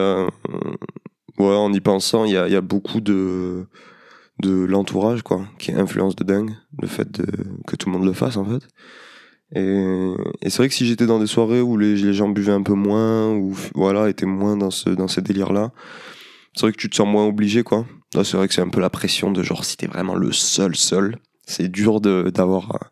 Ouais, 1.41 1.55
en 1.55 1.73
y 1.73 1.79
pensant, 1.79 2.25
il 2.25 2.33
y 2.33 2.37
a, 2.37 2.61
beaucoup 2.61 3.01
de, 3.01 3.65
de 4.39 4.51
l'entourage, 4.51 5.23
quoi, 5.23 5.47
qui 5.57 5.71
influence 5.71 6.15
de 6.15 6.23
dingue, 6.23 6.51
le 6.79 6.87
fait 6.87 7.09
de, 7.11 7.25
que 7.65 7.75
tout 7.75 7.89
le 7.89 7.97
monde 7.97 8.05
le 8.05 8.13
fasse, 8.13 8.37
en 8.37 8.45
fait. 8.45 8.67
Et, 9.53 10.13
c'est 10.43 10.57
vrai 10.57 10.69
que 10.69 10.73
si 10.73 10.85
j'étais 10.85 11.05
dans 11.05 11.19
des 11.19 11.27
soirées 11.27 11.61
où 11.61 11.77
les, 11.77 11.95
les, 11.95 12.13
gens 12.13 12.29
buvaient 12.29 12.51
un 12.51 12.63
peu 12.63 12.73
moins, 12.73 13.29
ou 13.29 13.55
voilà, 13.75 14.09
étaient 14.09 14.25
moins 14.25 14.55
dans 14.55 14.71
ce, 14.71 14.89
dans 14.89 15.07
ces 15.07 15.21
délires-là, 15.21 15.71
c'est 16.53 16.61
vrai 16.61 16.71
que 16.71 16.77
tu 16.77 16.89
te 16.89 16.95
sens 16.95 17.07
moins 17.07 17.25
obligé, 17.25 17.63
quoi. 17.63 17.85
Là, 18.13 18.23
c'est 18.23 18.37
vrai 18.37 18.47
que 18.47 18.53
c'est 18.53 18.61
un 18.61 18.69
peu 18.69 18.81
la 18.81 18.89
pression 18.89 19.31
de 19.31 19.43
genre, 19.43 19.65
si 19.65 19.77
t'es 19.77 19.87
vraiment 19.87 20.15
le 20.15 20.31
seul, 20.31 20.75
seul, 20.75 21.17
c'est 21.45 21.69
dur 21.69 22.01
d'avoir, 22.01 22.91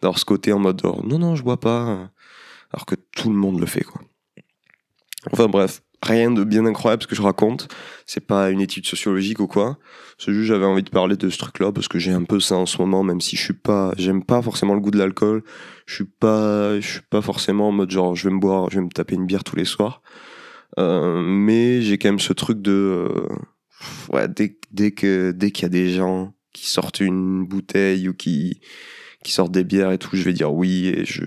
d'avoir 0.00 0.18
ce 0.18 0.24
côté 0.24 0.52
en 0.52 0.58
mode, 0.58 0.82
non, 1.04 1.18
non, 1.18 1.34
je 1.34 1.42
bois 1.42 1.60
pas, 1.60 2.10
alors 2.72 2.86
que 2.86 2.94
tout 2.94 3.30
le 3.30 3.36
monde 3.36 3.60
le 3.60 3.66
fait, 3.66 3.84
quoi. 3.84 4.00
Enfin 5.32 5.48
bref, 5.48 5.82
rien 6.02 6.30
de 6.30 6.44
bien 6.44 6.64
incroyable 6.66 7.02
ce 7.02 7.06
que 7.06 7.14
je 7.14 7.22
raconte. 7.22 7.68
C'est 8.06 8.26
pas 8.26 8.50
une 8.50 8.60
étude 8.60 8.86
sociologique 8.86 9.40
ou 9.40 9.46
quoi. 9.46 9.78
C'est 10.18 10.32
juste 10.32 10.48
j'avais 10.48 10.64
envie 10.64 10.82
de 10.82 10.90
parler 10.90 11.16
de 11.16 11.28
ce 11.28 11.38
truc-là 11.38 11.72
parce 11.72 11.88
que 11.88 11.98
j'ai 11.98 12.12
un 12.12 12.24
peu 12.24 12.40
ça 12.40 12.56
en 12.56 12.66
ce 12.66 12.78
moment, 12.78 13.02
même 13.02 13.20
si 13.20 13.36
je 13.36 13.42
suis 13.42 13.54
pas, 13.54 13.92
j'aime 13.96 14.24
pas 14.24 14.42
forcément 14.42 14.74
le 14.74 14.80
goût 14.80 14.90
de 14.90 14.98
l'alcool. 14.98 15.42
Je 15.86 15.94
suis 15.94 16.04
pas, 16.04 16.80
je 16.80 16.86
suis 16.86 17.02
pas 17.10 17.22
forcément 17.22 17.68
en 17.68 17.72
mode 17.72 17.90
genre 17.90 18.14
je 18.16 18.28
vais 18.28 18.34
me 18.34 18.40
boire, 18.40 18.70
je 18.70 18.76
vais 18.76 18.84
me 18.84 18.90
taper 18.90 19.14
une 19.14 19.26
bière 19.26 19.44
tous 19.44 19.56
les 19.56 19.64
soirs. 19.64 20.02
Euh, 20.78 21.20
mais 21.22 21.82
j'ai 21.82 21.98
quand 21.98 22.08
même 22.08 22.20
ce 22.20 22.32
truc 22.32 22.62
de, 22.62 22.72
euh, 22.72 23.28
ouais, 24.12 24.28
dès, 24.28 24.58
dès 24.70 24.92
que, 24.92 25.32
dès 25.32 25.50
qu'il 25.50 25.64
y 25.64 25.66
a 25.66 25.70
des 25.70 25.90
gens 25.90 26.32
qui 26.52 26.68
sortent 26.68 27.00
une 27.00 27.44
bouteille 27.46 28.08
ou 28.08 28.14
qui, 28.14 28.60
qui 29.24 29.32
sortent 29.32 29.52
des 29.52 29.64
bières 29.64 29.92
et 29.92 29.98
tout, 29.98 30.16
je 30.16 30.22
vais 30.22 30.32
dire 30.32 30.52
oui 30.52 30.88
et 30.88 31.04
je, 31.04 31.24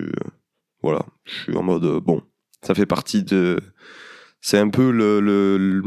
voilà, 0.82 1.06
je 1.24 1.34
suis 1.34 1.56
en 1.56 1.62
mode 1.62 1.84
euh, 1.84 2.00
bon, 2.00 2.22
ça 2.62 2.74
fait 2.74 2.86
partie 2.86 3.22
de 3.22 3.60
c'est 4.44 4.58
un 4.58 4.68
peu 4.68 4.90
le, 4.90 5.20
le, 5.20 5.82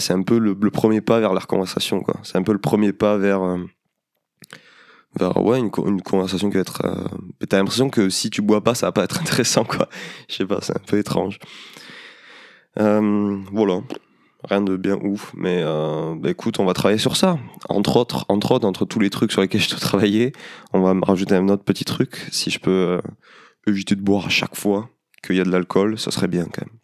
c'est 0.00 0.12
un 0.12 0.22
peu 0.22 0.40
le, 0.40 0.56
premier 0.72 1.00
pas 1.00 1.20
vers 1.20 1.32
la 1.32 1.40
conversation 1.42 2.00
quoi. 2.00 2.16
C'est 2.24 2.38
un 2.38 2.42
peu 2.42 2.50
le 2.52 2.58
premier 2.58 2.92
pas 2.92 3.16
vers 3.16 3.40
euh, 3.40 3.58
vers 5.16 5.36
ouais 5.36 5.60
une, 5.60 5.70
conversation 5.70 6.50
qui 6.50 6.56
va 6.56 6.62
être 6.62 6.84
euh, 6.84 7.46
t'as 7.48 7.58
l'impression 7.58 7.88
que 7.88 8.10
si 8.10 8.28
tu 8.28 8.42
bois 8.42 8.64
pas 8.64 8.74
ça 8.74 8.86
va 8.86 8.92
pas 8.92 9.04
être 9.04 9.20
intéressant 9.20 9.62
quoi. 9.62 9.88
Je 10.28 10.34
sais 10.34 10.44
pas 10.44 10.58
c'est 10.60 10.76
un 10.76 10.82
peu 10.84 10.98
étrange. 10.98 11.38
Euh, 12.80 13.38
voilà. 13.52 13.80
Rien 14.42 14.62
de 14.62 14.76
bien 14.76 14.98
ouf 15.00 15.32
mais 15.36 15.62
bah, 15.62 16.30
écoute 16.30 16.58
on 16.58 16.64
va 16.64 16.72
travailler 16.72 16.98
sur 16.98 17.16
ça. 17.16 17.38
Entre 17.68 17.96
autres 17.96 18.26
entre 18.28 18.50
autres 18.50 18.66
entre 18.66 18.86
tous 18.86 18.98
les 18.98 19.10
trucs 19.10 19.30
sur 19.30 19.40
lesquels 19.40 19.60
je 19.60 19.70
dois 19.70 19.78
travailler 19.78 20.32
on 20.72 20.80
va 20.80 20.96
rajouter 21.06 21.36
un 21.36 21.48
autre 21.48 21.62
petit 21.62 21.84
truc. 21.84 22.26
Si 22.32 22.50
je 22.50 22.58
peux 22.58 23.00
éviter 23.68 23.94
de 23.94 24.02
boire 24.02 24.26
à 24.26 24.30
chaque 24.30 24.56
fois 24.56 24.90
qu'il 25.22 25.36
y 25.36 25.40
a 25.40 25.44
de 25.44 25.50
l'alcool 25.50 25.96
ça 25.96 26.10
serait 26.10 26.26
bien 26.26 26.46
quand 26.46 26.66
même 26.66 26.80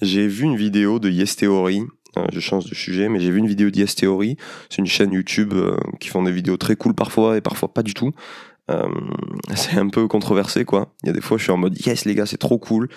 j'ai 0.00 0.26
vu 0.26 0.44
une 0.44 0.56
vidéo 0.56 0.98
de 0.98 1.10
Yes 1.10 1.36
Theory. 1.36 1.82
Euh, 2.16 2.26
je 2.32 2.40
change 2.40 2.66
de 2.66 2.74
sujet, 2.74 3.08
mais 3.08 3.20
j'ai 3.20 3.30
vu 3.30 3.38
une 3.38 3.46
vidéo 3.46 3.70
de 3.70 3.76
Yes 3.76 3.94
Theory. 3.94 4.36
C'est 4.70 4.78
une 4.78 4.86
chaîne 4.86 5.12
YouTube 5.12 5.52
euh, 5.54 5.76
qui 6.00 6.08
font 6.08 6.22
des 6.22 6.32
vidéos 6.32 6.56
très 6.56 6.76
cool 6.76 6.94
parfois 6.94 7.36
et 7.36 7.40
parfois 7.40 7.72
pas 7.72 7.82
du 7.82 7.94
tout. 7.94 8.12
Euh, 8.70 8.86
c'est 9.54 9.76
un 9.76 9.88
peu 9.88 10.06
controversé 10.06 10.64
quoi. 10.64 10.94
Il 11.02 11.08
y 11.08 11.10
a 11.10 11.12
des 11.12 11.20
fois 11.20 11.38
je 11.38 11.42
suis 11.42 11.52
en 11.52 11.56
mode 11.56 11.78
yes 11.84 12.04
les 12.04 12.14
gars 12.14 12.24
c'est 12.24 12.38
trop 12.38 12.58
cool 12.58 12.88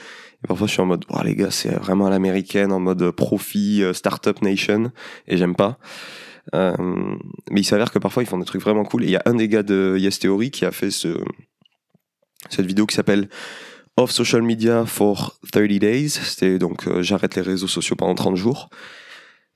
et 0.43 0.47
parfois 0.47 0.67
je 0.67 0.73
suis 0.73 0.81
en 0.81 0.85
mode 0.85 1.03
oh 1.09 1.19
les 1.25 1.35
gars 1.35 1.51
c'est 1.51 1.73
vraiment 1.75 2.05
à 2.05 2.09
l'américaine 2.09 2.71
en 2.71 2.79
mode 2.79 3.11
profit 3.11 3.83
startup 3.93 4.41
nation 4.41 4.91
et 5.27 5.37
j'aime 5.37 5.55
pas. 5.55 5.77
Mais 6.53 7.61
il 7.61 7.65
s'avère 7.65 7.91
que 7.91 7.99
parfois 7.99 8.23
ils 8.23 8.27
font 8.27 8.37
des 8.37 8.45
trucs 8.45 8.61
vraiment 8.61 8.85
cool 8.85 9.03
et 9.03 9.07
il 9.07 9.11
y 9.11 9.17
a 9.17 9.23
un 9.25 9.33
des 9.33 9.49
gars 9.49 9.63
de 9.63 9.97
Yes 9.99 10.19
Theory 10.19 10.51
qui 10.51 10.63
a 10.63 10.71
fait 10.71 10.91
ce 10.91 11.17
cette 12.49 12.65
vidéo 12.65 12.85
qui 12.85 12.95
s'appelle 12.95 13.27
Off 13.97 14.11
Social 14.11 14.43
Media 14.43 14.85
for 14.85 15.39
30 15.51 15.79
Days. 15.79 16.09
C'était 16.09 16.59
donc 16.59 16.87
euh, 16.87 17.01
j'arrête 17.01 17.35
les 17.35 17.41
réseaux 17.41 17.67
sociaux 17.67 17.95
pendant 17.95 18.15
30 18.15 18.35
jours. 18.35 18.69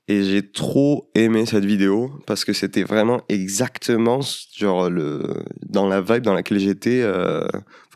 Et 0.08 0.24
j'ai 0.24 0.50
trop 0.50 1.10
aimé 1.14 1.46
cette 1.46 1.64
vidéo 1.64 2.10
parce 2.26 2.44
que 2.44 2.52
c'était 2.52 2.82
vraiment 2.82 3.22
exactement 3.28 4.18
genre 4.56 4.90
le 4.90 5.44
dans 5.64 5.86
la 5.86 6.00
vibe 6.00 6.24
dans 6.24 6.34
laquelle 6.34 6.58
j'étais, 6.58 7.00
euh, 7.02 7.46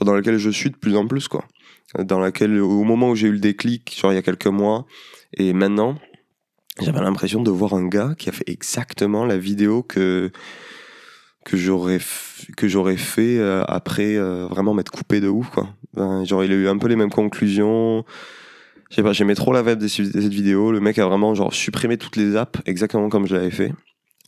dans 0.00 0.14
laquelle 0.14 0.38
je 0.38 0.50
suis 0.50 0.70
de 0.70 0.76
plus 0.76 0.96
en 0.96 1.08
plus 1.08 1.26
quoi. 1.26 1.44
Dans 1.98 2.20
laquelle 2.20 2.60
au 2.60 2.84
moment 2.84 3.10
où 3.10 3.16
j'ai 3.16 3.26
eu 3.26 3.32
le 3.32 3.40
déclic, 3.40 3.98
genre 4.00 4.12
il 4.12 4.14
y 4.14 4.18
a 4.18 4.22
quelques 4.22 4.46
mois, 4.46 4.86
et 5.34 5.52
maintenant, 5.52 5.98
j'avais 6.80 7.00
l'impression 7.00 7.42
de 7.42 7.50
voir 7.50 7.74
un 7.74 7.86
gars 7.88 8.14
qui 8.16 8.28
a 8.28 8.32
fait 8.32 8.48
exactement 8.48 9.24
la 9.24 9.38
vidéo 9.38 9.82
que 9.82 10.30
que 11.46 11.56
j'aurais 11.56 12.00
que 12.56 12.66
j'aurais 12.66 12.96
fait 12.96 13.38
euh, 13.38 13.62
après 13.68 14.16
euh, 14.16 14.46
vraiment 14.48 14.74
m'être 14.74 14.90
coupé 14.90 15.20
de 15.20 15.28
ouf 15.28 15.48
quoi. 15.50 15.68
Ben, 15.94 16.24
genre 16.24 16.44
il 16.44 16.50
a 16.52 16.56
eu 16.56 16.68
un 16.68 16.76
peu 16.76 16.88
les 16.88 16.96
mêmes 16.96 17.10
conclusions. 17.10 18.04
Je 18.90 18.96
sais 18.96 19.02
pas, 19.02 19.12
j'aimais 19.12 19.34
trop 19.34 19.52
la 19.52 19.62
vibe 19.62 19.78
de 19.78 19.88
cette 19.88 20.32
vidéo. 20.32 20.72
Le 20.72 20.80
mec 20.80 20.98
a 20.98 21.06
vraiment 21.06 21.34
genre 21.34 21.54
supprimé 21.54 21.98
toutes 21.98 22.16
les 22.16 22.36
apps 22.36 22.60
exactement 22.66 23.08
comme 23.08 23.26
je 23.26 23.36
l'avais 23.36 23.50
fait. 23.50 23.72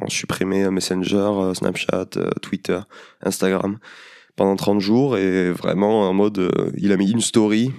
On 0.00 0.70
Messenger, 0.70 1.16
euh, 1.16 1.54
Snapchat, 1.54 2.10
euh, 2.16 2.30
Twitter, 2.40 2.78
Instagram 3.20 3.78
pendant 4.36 4.54
30 4.54 4.80
jours 4.80 5.16
et 5.16 5.50
vraiment 5.50 6.08
en 6.08 6.14
mode 6.14 6.52
il 6.76 6.92
a 6.92 6.96
mis 6.96 7.10
une 7.10 7.20
story 7.20 7.72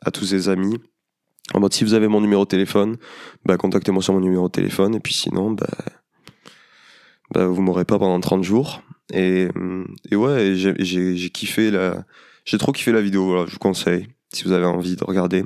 à 0.00 0.10
tous 0.10 0.24
ses 0.24 0.48
amis 0.48 0.78
en 1.54 1.60
mode 1.60 1.74
si 1.74 1.84
vous 1.84 1.92
avez 1.92 2.08
mon 2.08 2.22
numéro 2.22 2.44
de 2.44 2.48
téléphone, 2.48 2.96
bah 3.44 3.58
contactez-moi 3.58 4.02
sur 4.02 4.14
mon 4.14 4.20
numéro 4.20 4.48
de 4.48 4.52
téléphone 4.52 4.94
et 4.94 5.00
puis 5.00 5.12
sinon 5.12 5.50
bah, 5.50 5.66
bah 7.32 7.46
vous 7.46 7.62
m'aurez 7.62 7.84
pas 7.84 7.98
pendant 7.98 8.18
30 8.20 8.42
jours 8.42 8.82
et, 9.12 9.48
et 10.10 10.16
ouais 10.16 10.54
j'ai 10.54 11.30
kiffé 11.30 11.70
la 11.70 12.04
j'ai 12.44 12.58
trop 12.58 12.72
kiffé 12.72 12.92
la 12.92 13.02
vidéo 13.02 13.26
voilà, 13.26 13.46
je 13.46 13.52
vous 13.52 13.58
conseille 13.58 14.08
si 14.32 14.44
vous 14.44 14.52
avez 14.52 14.66
envie 14.66 14.96
de 14.96 15.04
regarder 15.04 15.44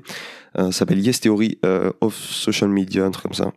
euh, 0.58 0.66
ça 0.66 0.80
s'appelle 0.80 1.00
Yes 1.00 1.20
Theory 1.20 1.58
euh, 1.64 1.92
of 2.00 2.14
Social 2.14 2.70
Media, 2.70 3.04
un 3.04 3.10
truc 3.10 3.24
comme 3.24 3.34
ça. 3.34 3.52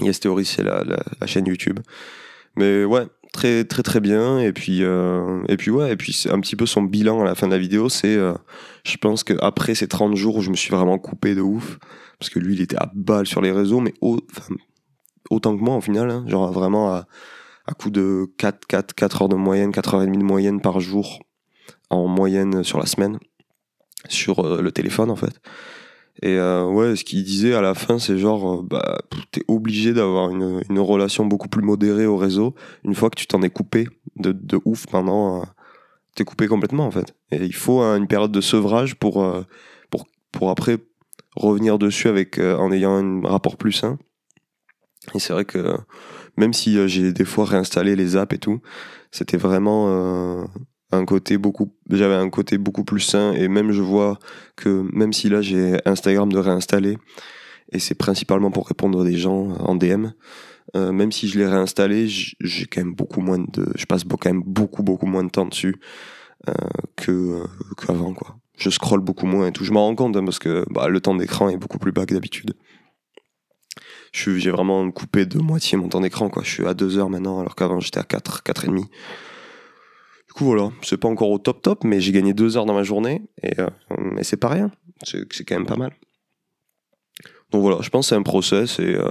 Yes 0.00 0.20
Theory, 0.20 0.44
c'est 0.44 0.62
la, 0.62 0.84
la, 0.84 1.26
chaîne 1.26 1.46
YouTube. 1.46 1.80
Mais 2.56 2.84
ouais, 2.84 3.06
très 3.32 3.64
très 3.64 3.82
très 3.82 4.00
bien. 4.00 4.38
Et 4.38 4.52
puis, 4.52 4.82
euh, 4.82 5.42
et 5.48 5.56
puis 5.56 5.70
ouais, 5.70 5.92
et 5.92 5.96
puis 5.96 6.12
c'est 6.12 6.30
un 6.30 6.40
petit 6.40 6.56
peu 6.56 6.66
son 6.66 6.82
bilan 6.82 7.20
à 7.20 7.24
la 7.24 7.34
fin 7.34 7.46
de 7.46 7.52
la 7.52 7.58
vidéo. 7.58 7.88
C'est, 7.88 8.16
je 8.84 8.96
pense 8.96 9.24
qu'après 9.24 9.74
ces 9.74 9.88
30 9.88 10.16
jours 10.16 10.36
où 10.36 10.42
je 10.42 10.50
me 10.50 10.56
suis 10.56 10.70
vraiment 10.70 10.98
coupé 10.98 11.34
de 11.34 11.40
ouf, 11.40 11.78
parce 12.18 12.30
que 12.30 12.38
lui, 12.38 12.54
il 12.54 12.60
était 12.60 12.76
à 12.76 12.90
balle 12.94 13.26
sur 13.26 13.40
les 13.40 13.52
réseaux, 13.52 13.80
mais 13.80 13.94
autant 15.30 15.56
que 15.56 15.62
moi 15.62 15.76
au 15.76 15.80
final, 15.80 16.10
hein, 16.10 16.24
genre 16.26 16.52
vraiment 16.52 16.92
à, 16.92 17.06
à 17.66 17.72
coup 17.72 17.90
de 17.90 18.26
4, 18.38 18.66
4, 18.66 18.94
4 18.94 19.22
heures 19.22 19.28
de 19.28 19.36
moyenne, 19.36 19.72
4 19.72 19.94
heures 19.94 20.02
et 20.02 20.06
demie 20.06 20.18
de 20.18 20.24
moyenne 20.24 20.60
par 20.60 20.80
jour 20.80 21.20
en 21.90 22.06
moyenne 22.06 22.62
sur 22.64 22.78
la 22.78 22.86
semaine 22.86 23.18
sur 24.08 24.40
euh, 24.40 24.62
le 24.62 24.72
téléphone 24.72 25.10
en 25.10 25.16
fait. 25.16 25.40
Et 26.20 26.36
euh, 26.36 26.64
ouais, 26.64 26.96
ce 26.96 27.04
qu'il 27.04 27.22
disait 27.22 27.54
à 27.54 27.60
la 27.60 27.74
fin, 27.74 27.98
c'est 27.98 28.18
genre, 28.18 28.60
euh, 28.60 28.62
bah, 28.64 28.98
t'es 29.30 29.42
obligé 29.46 29.92
d'avoir 29.92 30.30
une, 30.30 30.62
une, 30.68 30.80
relation 30.80 31.24
beaucoup 31.24 31.48
plus 31.48 31.62
modérée 31.62 32.06
au 32.06 32.16
réseau 32.16 32.56
une 32.84 32.94
fois 32.94 33.08
que 33.08 33.16
tu 33.16 33.26
t'en 33.26 33.42
es 33.42 33.50
coupé 33.50 33.86
de, 34.16 34.32
de 34.32 34.60
ouf 34.64 34.86
pendant. 34.86 35.44
t'es 36.16 36.24
coupé 36.24 36.48
complètement 36.48 36.86
en 36.86 36.90
fait. 36.90 37.14
Et 37.30 37.44
il 37.44 37.54
faut 37.54 37.82
une 37.82 38.08
période 38.08 38.32
de 38.32 38.40
sevrage 38.40 38.96
pour, 38.96 39.24
pour, 39.90 40.06
pour 40.32 40.50
après 40.50 40.78
revenir 41.36 41.78
dessus 41.78 42.08
avec, 42.08 42.38
en 42.38 42.72
ayant 42.72 42.96
un 42.96 43.20
rapport 43.28 43.56
plus 43.56 43.72
sain. 43.72 43.98
Et 45.14 45.18
c'est 45.18 45.32
vrai 45.32 45.44
que 45.44 45.76
même 46.36 46.52
si 46.52 46.88
j'ai 46.88 47.12
des 47.12 47.24
fois 47.24 47.44
réinstallé 47.44 47.96
les 47.96 48.16
apps 48.16 48.34
et 48.34 48.38
tout, 48.38 48.60
c'était 49.10 49.36
vraiment 49.36 50.48
un 50.90 51.04
côté 51.04 51.36
beaucoup 51.38 51.74
j'avais 51.90 52.14
un 52.14 52.30
côté 52.30 52.58
beaucoup 52.58 52.84
plus 52.84 53.00
sain. 53.00 53.32
Et 53.32 53.48
même 53.48 53.72
je 53.72 53.82
vois 53.82 54.18
que 54.56 54.86
même 54.92 55.12
si 55.12 55.28
là 55.28 55.42
j'ai 55.42 55.78
Instagram 55.84 56.32
de 56.32 56.38
réinstaller 56.38 56.98
et 57.72 57.78
c'est 57.78 57.94
principalement 57.94 58.50
pour 58.50 58.66
répondre 58.68 59.02
à 59.02 59.04
des 59.04 59.16
gens 59.16 59.48
en 59.58 59.74
DM 59.74 60.08
euh, 60.76 60.92
même 60.92 61.12
si 61.12 61.28
je 61.28 61.38
l'ai 61.38 61.46
réinstallé 61.46 62.08
j'ai 62.08 62.66
quand 62.66 62.82
même 62.82 62.94
beaucoup 62.94 63.20
moins 63.20 63.38
de 63.38 63.72
je 63.74 63.86
passe 63.86 64.04
quand 64.04 64.26
même 64.26 64.42
beaucoup 64.44 64.82
beaucoup 64.82 65.06
moins 65.06 65.24
de 65.24 65.30
temps 65.30 65.46
dessus 65.46 65.76
euh, 66.48 66.52
que 66.96 67.10
euh, 67.10 67.44
qu'avant 67.76 68.14
quoi. 68.14 68.36
Je 68.56 68.70
scrolle 68.70 69.00
beaucoup 69.00 69.26
moins 69.26 69.46
et 69.46 69.52
tout. 69.52 69.64
Je 69.64 69.72
m'en 69.72 69.86
rends 69.86 69.94
compte 69.94 70.16
hein, 70.16 70.24
parce 70.24 70.38
que 70.38 70.64
bah, 70.70 70.88
le 70.88 71.00
temps 71.00 71.14
d'écran 71.14 71.48
est 71.48 71.56
beaucoup 71.56 71.78
plus 71.78 71.92
bas 71.92 72.06
que 72.06 72.14
d'habitude 72.14 72.54
j'ai 74.38 74.50
vraiment 74.50 74.90
coupé 74.90 75.26
de 75.26 75.38
moitié 75.38 75.78
mon 75.78 75.88
temps 75.88 76.00
d'écran 76.00 76.28
quoi. 76.28 76.42
Je 76.44 76.50
suis 76.50 76.66
à 76.66 76.74
2 76.74 76.98
heures 76.98 77.10
maintenant 77.10 77.40
alors 77.40 77.54
qu'avant 77.54 77.80
j'étais 77.80 77.98
à 77.98 78.04
4 78.04 78.42
4 78.42 78.64
et 78.64 78.68
demi. 78.68 78.84
Du 80.28 80.34
coup, 80.34 80.44
voilà, 80.44 80.70
c'est 80.82 80.98
pas 80.98 81.08
encore 81.08 81.30
au 81.30 81.38
top 81.38 81.62
top, 81.62 81.84
mais 81.84 82.00
j'ai 82.00 82.12
gagné 82.12 82.34
deux 82.34 82.56
heures 82.56 82.66
dans 82.66 82.74
ma 82.74 82.82
journée, 82.82 83.22
et, 83.42 83.58
euh, 83.58 83.68
c'est 84.22 84.36
pas 84.36 84.48
rien, 84.48 84.70
c'est 85.02 85.44
quand 85.44 85.56
même 85.56 85.66
pas 85.66 85.76
mal. 85.76 85.96
Donc 87.50 87.62
voilà, 87.62 87.78
je 87.80 87.88
pense 87.88 88.06
que 88.06 88.08
c'est 88.10 88.14
un 88.14 88.22
process, 88.22 88.78
et, 88.78 88.94
euh, 88.94 89.10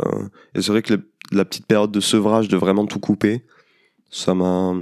c'est 0.54 0.68
vrai 0.68 0.84
que 0.84 0.94
la 1.32 1.44
petite 1.44 1.66
période 1.66 1.92
de 1.92 2.00
sevrage, 2.00 2.48
de 2.50 2.56
vraiment 2.56 2.86
tout 2.86 3.00
couper, 3.00 3.44
ça 4.12 4.36
m'a 4.36 4.74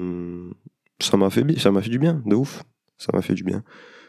ça 1.00 1.18
m'a 1.18 1.30
fait, 1.30 1.60
ça 1.60 1.72
m'a 1.72 1.82
fait 1.82 1.90
du 1.90 2.00
bien, 2.00 2.22
de 2.26 2.36
ouf, 2.36 2.64
ça 2.98 3.12
m'a 3.14 3.22
fait 3.22 3.34
du 3.34 3.44
bien. 3.44 3.64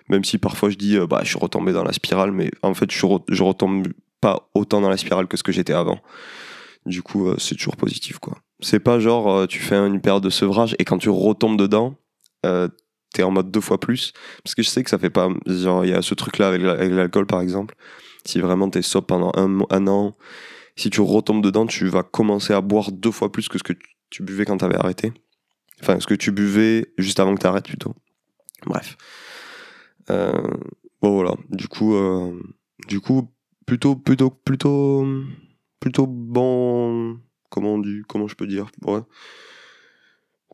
Même 0.08 0.25
si 0.25 0.38
parfois 0.38 0.70
je 0.70 0.76
dis, 0.76 0.96
euh, 0.96 1.06
bah, 1.06 1.20
je 1.23 1.28
suis 1.28 1.38
retombé 1.38 1.73
dans 1.73 1.85
la 1.85 1.92
spirale, 1.92 2.32
mais 2.32 2.50
en 2.62 2.75
fait, 2.75 2.90
je, 2.90 3.06
je 3.28 3.42
retombe 3.42 3.87
autant 4.54 4.80
dans 4.80 4.90
la 4.90 4.97
spirale 4.97 5.26
que 5.26 5.37
ce 5.37 5.42
que 5.42 5.52
j'étais 5.52 5.73
avant. 5.73 6.00
Du 6.85 7.02
coup, 7.02 7.35
c'est 7.38 7.56
toujours 7.56 7.76
positif, 7.76 8.18
quoi. 8.18 8.38
C'est 8.61 8.80
pas 8.80 9.00
genre, 9.00 9.49
tu 9.49 9.59
fais 9.59 9.76
une 9.76 10.00
période 10.00 10.23
de 10.23 10.30
sevrage 10.30 10.76
et 10.78 10.85
quand 10.85 10.99
tu 10.99 11.11
retombes 11.11 11.59
dedans, 11.59 11.97
euh, 12.47 12.68
t'es 13.12 13.23
en 13.23 13.30
mode 13.30 13.50
deux 13.50 13.61
fois 13.61 13.80
plus. 13.80 14.12
Parce 14.45 14.54
que 14.54 14.62
je 14.62 14.68
sais 14.68 14.85
que 14.85 14.90
ça 14.90 14.99
fait 14.99 15.11
pas. 15.11 15.28
Genre, 15.47 15.85
il 15.85 15.90
y 15.90 15.95
a 15.95 16.02
ce 16.02 16.14
truc-là 16.14 16.49
avec 16.49 16.62
l'alcool, 16.62 17.26
par 17.26 17.40
exemple. 17.40 17.75
Si 18.25 18.40
vraiment 18.40 18.68
t'es 18.68 18.83
sobre 18.83 19.06
pendant 19.06 19.33
un, 19.37 19.87
an, 19.87 20.16
si 20.76 20.90
tu 20.90 21.00
retombes 21.00 21.42
dedans, 21.42 21.66
tu 21.66 21.87
vas 21.87 22.02
commencer 22.02 22.52
à 22.52 22.61
boire 22.61 22.92
deux 22.92 23.12
fois 23.12 23.30
plus 23.30 23.49
que 23.49 23.59
ce 23.59 23.62
que 23.62 23.73
tu 24.11 24.23
buvais 24.23 24.45
quand 24.45 24.59
t'avais 24.59 24.76
arrêté. 24.76 25.12
Enfin, 25.83 26.00
ce 26.00 26.06
que 26.06 26.14
tu 26.14 26.33
buvais 26.33 26.92
juste 26.99 27.21
avant 27.21 27.35
que 27.35 27.40
t'arrêtes, 27.40 27.66
plutôt. 27.66 27.95
Bref. 28.66 28.97
Euh, 30.11 30.33
bon, 31.00 31.14
voilà. 31.14 31.35
Du 31.50 31.68
coup, 31.68 31.95
euh, 31.95 32.33
du 32.88 33.00
coup, 33.00 33.30
plutôt, 33.66 33.96
plutôt, 33.96 34.30
plutôt, 34.30 35.06
plutôt 35.80 36.06
bon. 36.06 37.18
Comment 37.50 37.75
on 37.75 37.78
dit 37.78 38.02
Comment 38.08 38.28
je 38.28 38.35
peux 38.35 38.46
dire 38.46 38.70
Ouais 38.82 39.00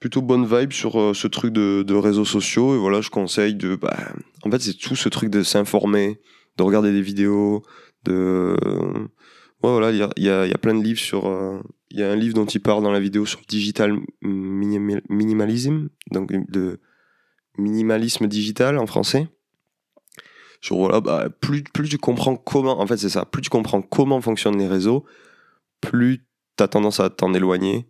plutôt 0.02 0.21
bonne 0.21 0.45
vibe 0.45 0.73
sur 0.73 1.00
euh, 1.00 1.14
ce 1.14 1.28
truc 1.28 1.52
de, 1.52 1.85
de, 1.87 1.95
réseaux 1.95 2.25
sociaux. 2.25 2.75
Et 2.75 2.78
voilà, 2.78 3.00
je 3.00 3.09
conseille 3.09 3.54
de. 3.54 3.76
Bah, 3.76 3.97
en 4.42 4.50
fait, 4.50 4.61
c'est 4.61 4.75
tout 4.75 4.97
ce 4.97 5.09
truc 5.09 5.31
de 5.31 5.45
s'informer, 5.45 6.21
de 6.59 6.62
regarder 6.64 6.92
des 6.92 7.00
vidéos, 7.00 7.62
de. 8.04 8.57
Ouais, 9.62 9.71
voilà, 9.71 9.92
il 9.92 9.99
y 9.99 10.02
a, 10.02 10.11
y, 10.16 10.28
a, 10.28 10.47
y 10.49 10.52
a, 10.52 10.59
plein 10.59 10.75
de 10.75 10.83
livres 10.83 10.99
sur. 10.99 11.28
Euh, 11.28 11.61
il 11.90 12.00
y 12.00 12.02
a 12.02 12.11
un 12.11 12.16
livre 12.16 12.35
dont 12.35 12.47
il 12.47 12.61
parle 12.61 12.83
dans 12.83 12.90
la 12.90 12.99
vidéo 12.99 13.25
sur 13.26 13.42
digital 13.49 13.97
minimalisme, 14.23 15.88
donc 16.11 16.33
de 16.50 16.81
minimalisme 17.59 18.26
digital 18.26 18.78
en 18.78 18.87
français. 18.87 19.28
Genre 20.62 20.78
voilà, 20.78 21.00
bah, 21.00 21.28
plus, 21.40 21.64
plus 21.64 21.88
tu 21.88 21.99
comprends 21.99 22.37
comment, 22.37 22.81
en 22.81 22.87
fait 22.87 22.97
c'est 22.97 23.09
ça, 23.09 23.25
plus 23.25 23.42
tu 23.42 23.50
comprends 23.50 23.83
comment 23.83 24.21
fonctionnent 24.21 24.59
les 24.59 24.69
réseaux, 24.69 25.04
plus 25.81 26.25
tu 26.57 26.64
as 26.64 26.69
tendance 26.69 27.00
à 27.00 27.11
t'en 27.11 27.35
éloigner 27.35 27.87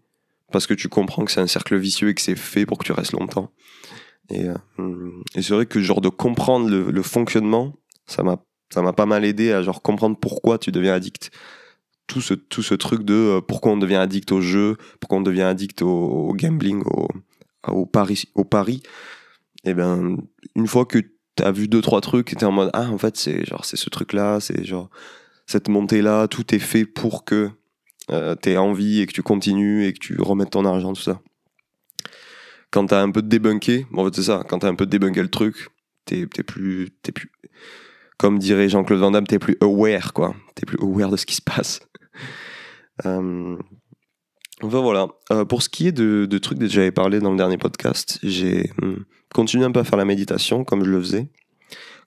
parce 0.50 0.66
que 0.66 0.74
tu 0.74 0.88
comprends 0.88 1.24
que 1.24 1.32
c'est 1.32 1.40
un 1.40 1.46
cercle 1.46 1.76
vicieux 1.76 2.08
et 2.08 2.14
que 2.14 2.20
c'est 2.20 2.36
fait 2.36 2.66
pour 2.66 2.78
que 2.78 2.84
tu 2.84 2.92
restes 2.92 3.12
longtemps. 3.12 3.50
Et, 4.30 4.48
euh, 4.48 5.10
et 5.34 5.42
c'est 5.42 5.54
vrai 5.54 5.66
que 5.66 5.80
genre 5.80 6.00
de 6.00 6.08
comprendre 6.08 6.70
le, 6.70 7.02
fonctionnement, 7.02 7.74
ça 8.06 8.22
m'a 8.22 8.42
ça 8.72 8.80
m'a 8.80 8.92
pas 8.94 9.06
mal 9.06 9.24
aidé 9.24 9.52
à 9.52 9.62
genre 9.62 9.82
comprendre 9.82 10.16
pourquoi 10.18 10.58
tu 10.58 10.72
deviens 10.72 10.94
addict. 10.94 11.30
Tout 12.06 12.20
ce 12.20 12.34
tout 12.34 12.62
ce 12.62 12.74
truc 12.74 13.02
de 13.02 13.14
euh, 13.14 13.40
pourquoi 13.40 13.72
on 13.72 13.76
devient 13.76 13.96
addict 13.96 14.32
au 14.32 14.40
jeu, 14.40 14.76
pourquoi 15.00 15.18
on 15.18 15.22
devient 15.22 15.42
addict 15.42 15.82
au, 15.82 16.34
gambling, 16.34 16.82
au, 16.84 17.08
au 17.68 17.86
paris 17.86 18.24
au 18.34 18.44
paris. 18.44 18.82
Et 19.64 19.70
eh 19.70 19.74
ben 19.74 20.16
une 20.54 20.66
fois 20.66 20.86
que 20.86 20.98
tu 21.42 21.48
as 21.48 21.52
vu 21.52 21.68
deux 21.68 21.82
trois 21.82 22.00
trucs 22.00 22.32
et 22.32 22.36
t'es 22.36 22.44
en 22.44 22.52
mode 22.52 22.70
ah 22.72 22.88
en 22.90 22.98
fait 22.98 23.16
c'est 23.16 23.44
genre 23.44 23.64
c'est 23.64 23.76
ce 23.76 23.90
truc 23.90 24.12
là, 24.12 24.40
c'est 24.40 24.64
genre 24.64 24.88
cette 25.46 25.68
montée 25.68 26.02
là, 26.02 26.28
tout 26.28 26.54
est 26.54 26.58
fait 26.58 26.86
pour 26.86 27.24
que 27.24 27.50
euh, 28.10 28.34
t'es 28.34 28.56
envie 28.56 29.00
et 29.00 29.06
que 29.06 29.12
tu 29.12 29.22
continues 29.22 29.86
et 29.86 29.92
que 29.92 29.98
tu 29.98 30.20
remettes 30.20 30.50
ton 30.50 30.64
argent, 30.64 30.92
tout 30.92 31.02
ça. 31.02 31.20
Quand 32.70 32.86
t'as 32.86 33.02
un 33.02 33.10
peu 33.10 33.22
débunké, 33.22 33.86
bon, 33.90 34.02
en 34.02 34.04
fait, 34.06 34.16
c'est 34.16 34.22
ça, 34.22 34.42
quand 34.48 34.60
t'as 34.60 34.68
un 34.68 34.74
peu 34.74 34.86
débunké 34.86 35.22
le 35.22 35.28
truc, 35.28 35.68
t'es 36.06 36.26
plus, 36.26 36.90
t'es 37.02 37.12
plus, 37.12 37.30
comme 38.18 38.38
dirait 38.38 38.68
Jean-Claude 38.68 39.00
Van 39.00 39.10
Damme, 39.10 39.26
t'es 39.26 39.38
plus 39.38 39.56
aware, 39.60 40.12
quoi. 40.12 40.34
T'es 40.54 40.66
plus 40.66 40.78
aware 40.80 41.10
de 41.10 41.16
ce 41.16 41.26
qui 41.26 41.34
se 41.34 41.42
passe. 41.42 41.80
euh, 43.06 43.58
enfin, 44.62 44.80
voilà. 44.80 45.08
Euh, 45.30 45.44
pour 45.44 45.62
ce 45.62 45.68
qui 45.68 45.86
est 45.86 45.92
de, 45.92 46.26
de 46.26 46.38
trucs 46.38 46.58
que 46.58 46.66
j'avais 46.66 46.92
parlé 46.92 47.20
dans 47.20 47.30
le 47.30 47.36
dernier 47.36 47.58
podcast, 47.58 48.18
j'ai 48.22 48.70
hmm, 48.80 49.02
continué 49.34 49.64
un 49.64 49.72
peu 49.72 49.80
à 49.80 49.84
faire 49.84 49.98
la 49.98 50.04
méditation 50.04 50.64
comme 50.64 50.84
je 50.84 50.90
le 50.90 51.00
faisais, 51.00 51.28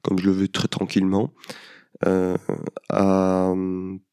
comme 0.01 0.19
je 0.19 0.25
le 0.25 0.33
faisais 0.33 0.47
très 0.47 0.67
tranquillement. 0.67 1.33
Euh, 2.05 2.35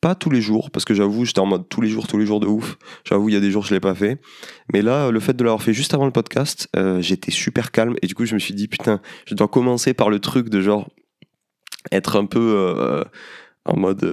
pas 0.01 0.15
tous 0.15 0.31
les 0.31 0.41
jours, 0.41 0.71
parce 0.71 0.85
que 0.85 0.95
j'avoue, 0.95 1.25
j'étais 1.25 1.41
en 1.41 1.47
mode 1.47 1.69
tous 1.69 1.81
les 1.81 1.89
jours, 1.89 2.07
tous 2.07 2.19
les 2.19 2.27
jours 2.27 2.41
de 2.41 2.47
ouf. 2.47 2.79
J'avoue, 3.05 3.29
il 3.29 3.33
y 3.33 3.37
a 3.37 3.41
des 3.41 3.51
jours, 3.51 3.65
je 3.65 3.75
l'ai 3.75 3.81
pas 3.81 3.95
fait. 3.95 4.21
Mais 4.73 4.83
là, 4.83 5.11
le 5.11 5.21
fait 5.21 5.35
de 5.35 5.45
l'avoir 5.45 5.63
fait 5.63 5.73
juste 5.73 5.95
avant 5.95 6.07
le 6.07 6.13
podcast, 6.13 6.69
euh, 6.77 7.01
j'étais 7.01 7.31
super 7.31 7.71
calme. 7.71 7.97
Et 8.03 8.07
du 8.07 8.15
coup, 8.15 8.25
je 8.25 8.35
me 8.35 8.39
suis 8.39 8.55
dit, 8.55 8.69
putain, 8.69 9.01
je 9.27 9.35
dois 9.35 9.49
commencer 9.49 9.95
par 9.95 10.11
le 10.11 10.21
truc 10.21 10.49
de 10.49 10.61
genre 10.61 10.89
être 11.91 12.17
un 12.17 12.27
peu 12.27 13.05
en 13.65 13.77
mode 13.77 14.05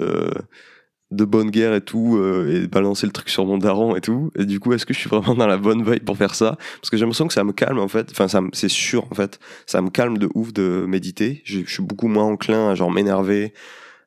de 1.12 1.25
bonne 1.25 1.50
guerre 1.50 1.74
et 1.74 1.82
tout, 1.82 2.18
euh, 2.18 2.63
et 2.63 2.68
balancer 2.68 3.08
le 3.08 3.12
truc 3.12 3.30
sur 3.30 3.46
mon 3.46 3.58
daron 3.58 3.96
et 3.96 4.01
tout. 4.01 4.32
Et 4.38 4.46
du 4.46 4.60
coup, 4.60 4.74
est-ce 4.74 4.86
que 4.86 4.94
je 4.94 5.00
suis 5.00 5.10
vraiment 5.10 5.36
dans 5.36 5.48
la 5.48 5.58
bonne 5.58 5.84
veille 5.84 6.00
pour 6.00 6.18
faire 6.18 6.36
ça? 6.36 6.58
Parce 6.80 6.89
que 6.89 6.98
j'ai 6.98 7.01
l'impression 7.01 7.28
que 7.28 7.34
ça 7.34 7.44
me 7.44 7.51
calme 7.51 7.80
en 7.80 7.88
fait. 7.88 8.10
Enfin, 8.12 8.28
ça, 8.28 8.42
c'est 8.54 8.70
sûr 8.70 9.06
en 9.12 9.16
fait. 9.16 9.39
Ça 9.66 9.82
me 9.82 9.89
calme 9.89 10.18
de 10.18 10.30
ouf 10.36 10.54
de 10.54 10.86
méditer. 10.88 11.42
Je, 11.46 11.62
suis 11.66 11.84
beaucoup 11.84 12.08
moins 12.08 12.25
enclin 12.25 12.70
à 12.70 12.75
genre 12.75 12.92
m'énerver, 12.92 13.54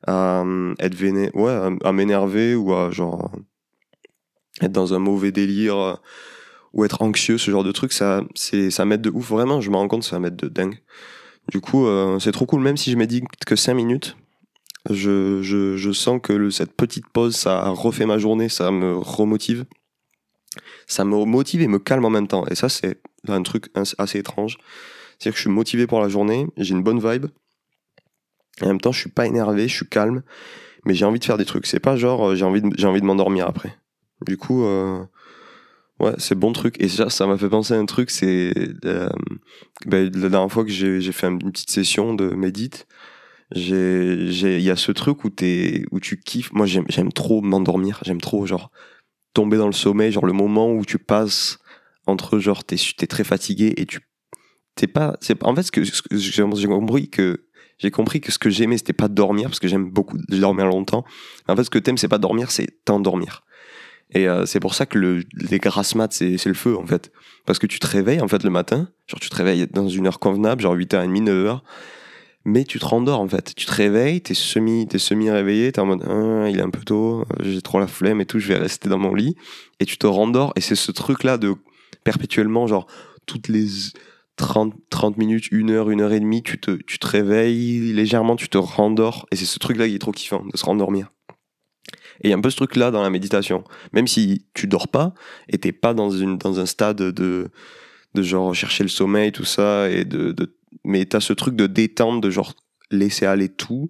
à 0.07 0.43
euh, 0.43 0.73
être 0.79 0.95
véné, 0.95 1.29
ouais, 1.33 1.69
à, 1.83 1.91
m'énerver 1.91 2.55
ou 2.55 2.73
à 2.73 2.91
genre 2.91 3.31
être 4.61 4.71
dans 4.71 4.93
un 4.93 4.99
mauvais 4.99 5.31
délire 5.31 5.77
euh, 5.77 5.95
ou 6.73 6.85
être 6.85 7.01
anxieux, 7.01 7.37
ce 7.37 7.51
genre 7.51 7.65
de 7.65 7.71
truc. 7.73 7.91
Ça, 7.91 8.23
c'est, 8.33 8.71
ça 8.71 8.85
m'aide 8.85 9.01
de 9.01 9.09
ouf. 9.09 9.29
Vraiment, 9.29 9.59
je 9.59 9.69
me 9.69 9.75
rends 9.75 9.89
compte, 9.89 10.03
ça 10.03 10.19
m'aide 10.19 10.37
de 10.37 10.47
dingue. 10.47 10.79
Du 11.51 11.59
coup, 11.59 11.85
c'est 12.21 12.31
trop 12.31 12.45
cool. 12.45 12.61
Même 12.61 12.77
si 12.77 12.89
je 12.89 12.95
médite 12.95 13.25
que 13.45 13.57
5 13.57 13.73
minutes, 13.73 14.15
Je, 14.89 15.41
je, 15.41 15.77
je 15.77 15.91
sens 15.91 16.19
que 16.21 16.33
le- 16.33 16.51
cette 16.51 16.73
petite 16.75 17.07
pause, 17.07 17.35
ça 17.35 17.69
refait 17.69 18.05
ma 18.05 18.17
journée, 18.17 18.49
ça 18.49 18.69
me 18.71 18.95
remotive. 18.97 19.65
Ça 20.87 21.05
me 21.05 21.15
motive 21.25 21.61
et 21.61 21.67
me 21.67 21.79
calme 21.79 22.05
en 22.05 22.09
même 22.09 22.27
temps. 22.27 22.45
Et 22.47 22.55
ça, 22.55 22.69
c'est 22.69 22.99
un 23.27 23.41
truc 23.43 23.67
assez 23.97 24.19
étrange. 24.19 24.57
C'est-à-dire 25.17 25.33
que 25.33 25.37
je 25.37 25.41
suis 25.43 25.49
motivé 25.49 25.87
pour 25.87 26.01
la 26.01 26.09
journée, 26.09 26.47
j'ai 26.57 26.73
une 26.73 26.83
bonne 26.83 26.99
vibe. 26.99 27.27
En 28.61 28.67
même 28.67 28.81
temps, 28.81 28.91
je 28.91 28.99
suis 28.99 29.09
pas 29.09 29.25
énervé, 29.25 29.67
je 29.67 29.73
suis 29.75 29.87
calme, 29.87 30.21
mais 30.85 30.93
j'ai 30.93 31.05
envie 31.05 31.19
de 31.19 31.25
faire 31.25 31.37
des 31.37 31.45
trucs. 31.45 31.65
C'est 31.65 31.79
pas 31.79 31.95
genre 31.95 32.29
euh, 32.29 32.35
j'ai 32.35 32.45
envie 32.45 32.61
de, 32.61 32.69
j'ai 32.77 32.87
envie 32.87 33.01
de 33.01 33.05
m'endormir 33.05 33.47
après. 33.47 33.75
Du 34.25 34.37
coup, 34.37 34.63
euh, 34.65 35.03
ouais, 35.99 36.13
c'est 36.17 36.35
bon 36.35 36.53
truc. 36.53 36.75
Et 36.79 36.87
ça, 36.89 37.09
ça 37.09 37.25
m'a 37.27 37.37
fait 37.37 37.49
penser 37.49 37.73
à 37.73 37.77
un 37.79 37.85
truc. 37.85 38.11
C'est 38.11 38.53
euh, 38.85 39.09
ben, 39.85 40.11
la 40.13 40.29
dernière 40.29 40.51
fois 40.51 40.63
que 40.63 40.71
j'ai 40.71 41.01
j'ai 41.01 41.11
fait 41.11 41.27
une 41.27 41.39
petite 41.51 41.71
session 41.71 42.13
de 42.13 42.29
médite, 42.29 42.87
il 43.51 44.61
y 44.61 44.69
a 44.69 44.75
ce 44.75 44.91
truc 44.91 45.23
où 45.23 45.29
t'es 45.29 45.83
où 45.91 45.99
tu 45.99 46.19
kiffes. 46.19 46.51
Moi, 46.53 46.65
j'aime 46.65 47.11
trop 47.11 47.41
m'endormir. 47.41 47.99
J'aime 48.03 48.21
trop 48.21 48.45
genre 48.45 48.71
tomber 49.33 49.57
dans 49.57 49.67
le 49.67 49.73
sommeil, 49.73 50.11
genre 50.11 50.25
le 50.25 50.33
moment 50.33 50.71
où 50.71 50.85
tu 50.85 50.99
passes 50.99 51.59
entre 52.05 52.39
genre 52.39 52.63
t'es 52.63 52.75
es 52.75 53.07
très 53.07 53.23
fatigué 53.23 53.73
et 53.77 53.85
tu 53.85 54.01
t'es 54.75 54.87
pas 54.87 55.17
en 55.41 55.55
fait 55.55 55.63
ce 55.63 55.71
que, 55.71 55.83
j'ai 55.83 56.67
compris 56.67 57.09
que 57.09 57.45
j'ai 57.79 57.91
compris 57.91 58.21
que 58.21 58.31
ce 58.31 58.39
que 58.39 58.49
j'aimais 58.49 58.77
c'était 58.77 58.93
pas 58.93 59.07
dormir 59.07 59.49
parce 59.49 59.59
que 59.59 59.67
j'aime 59.67 59.89
beaucoup 59.89 60.17
dormir 60.29 60.65
longtemps. 60.65 61.05
En 61.47 61.55
fait 61.55 61.63
ce 61.63 61.69
que 61.69 61.79
t'aimes 61.79 61.97
c'est 61.97 62.07
pas 62.07 62.17
dormir 62.17 62.51
c'est 62.51 62.83
t'endormir. 62.85 63.43
Et 64.15 64.27
euh, 64.27 64.45
c'est 64.45 64.59
pour 64.59 64.75
ça 64.75 64.85
que 64.85 64.99
le, 64.99 65.23
les 65.33 65.57
grasses 65.57 65.95
mat 65.95 66.11
c'est 66.13 66.45
le 66.45 66.53
feu 66.53 66.77
en 66.77 66.85
fait. 66.85 67.11
Parce 67.45 67.57
que 67.57 67.67
tu 67.67 67.79
te 67.79 67.87
réveilles 67.87 68.21
en 68.21 68.27
fait 68.27 68.43
le 68.43 68.49
matin. 68.49 68.89
Genre 69.07 69.19
tu 69.19 69.29
te 69.29 69.35
réveilles 69.35 69.67
dans 69.67 69.87
une 69.87 70.07
heure 70.07 70.19
convenable 70.19 70.61
genre 70.61 70.75
8h30 70.75 71.23
9h 71.23 71.61
mais 72.45 72.63
tu 72.63 72.79
te 72.79 72.85
rendors 72.85 73.19
en 73.19 73.27
fait 73.27 73.53
tu 73.55 73.65
te 73.65 73.71
réveilles 73.71 74.21
t'es 74.21 74.33
semi 74.33 74.87
t'es 74.87 74.99
semi 74.99 75.29
réveillé 75.29 75.71
t'es 75.71 75.79
en 75.79 75.85
mode 75.85 76.03
Ah, 76.07 76.49
il 76.49 76.59
est 76.59 76.63
un 76.63 76.69
peu 76.69 76.83
tôt 76.83 77.25
j'ai 77.39 77.61
trop 77.61 77.79
la 77.79 77.87
flemme 77.87 78.21
et 78.21 78.25
tout 78.25 78.39
je 78.39 78.47
vais 78.47 78.57
rester 78.57 78.89
dans 78.89 78.97
mon 78.97 79.13
lit 79.13 79.35
et 79.79 79.85
tu 79.85 79.97
te 79.97 80.07
rendors 80.07 80.53
et 80.55 80.61
c'est 80.61 80.75
ce 80.75 80.91
truc 80.91 81.23
là 81.23 81.37
de 81.37 81.55
perpétuellement 82.03 82.67
genre 82.67 82.87
toutes 83.25 83.47
les 83.47 83.67
30, 84.35 84.73
30 84.89 85.17
minutes, 85.17 85.51
une 85.51 85.69
heure, 85.69 85.89
une 85.89 86.01
heure 86.01 86.13
et 86.13 86.19
demie, 86.19 86.41
tu 86.41 86.59
te, 86.59 86.71
tu 86.71 86.97
te 86.97 87.07
réveilles 87.07 87.93
légèrement, 87.93 88.35
tu 88.35 88.49
te 88.49 88.57
rendors. 88.57 89.27
Et 89.31 89.35
c'est 89.35 89.45
ce 89.45 89.59
truc-là 89.59 89.87
qui 89.87 89.95
est 89.95 89.99
trop 89.99 90.11
kiffant, 90.11 90.43
de 90.45 90.57
se 90.57 90.65
rendormir. 90.65 91.09
Et 92.21 92.27
il 92.27 92.29
y 92.29 92.33
a 92.33 92.37
un 92.37 92.41
peu 92.41 92.49
ce 92.49 92.55
truc-là 92.55 92.91
dans 92.91 93.01
la 93.01 93.09
méditation. 93.09 93.63
Même 93.91 94.07
si 94.07 94.45
tu 94.53 94.67
dors 94.67 94.87
pas 94.87 95.13
et 95.49 95.57
t'es 95.57 95.71
pas 95.71 95.93
dans, 95.93 96.09
une, 96.09 96.37
dans 96.37 96.59
un 96.59 96.65
stade 96.65 96.97
de, 96.97 97.49
de 98.13 98.21
genre 98.21 98.53
chercher 98.53 98.83
le 98.83 98.89
sommeil, 98.89 99.31
tout 99.31 99.45
ça, 99.45 99.89
et 99.89 100.05
de, 100.05 100.31
de, 100.31 100.55
mais 100.83 101.05
t'as 101.05 101.19
ce 101.19 101.33
truc 101.33 101.55
de 101.55 101.67
détente, 101.67 102.21
de 102.21 102.29
genre 102.29 102.53
laisser 102.91 103.25
aller 103.25 103.49
tout, 103.49 103.89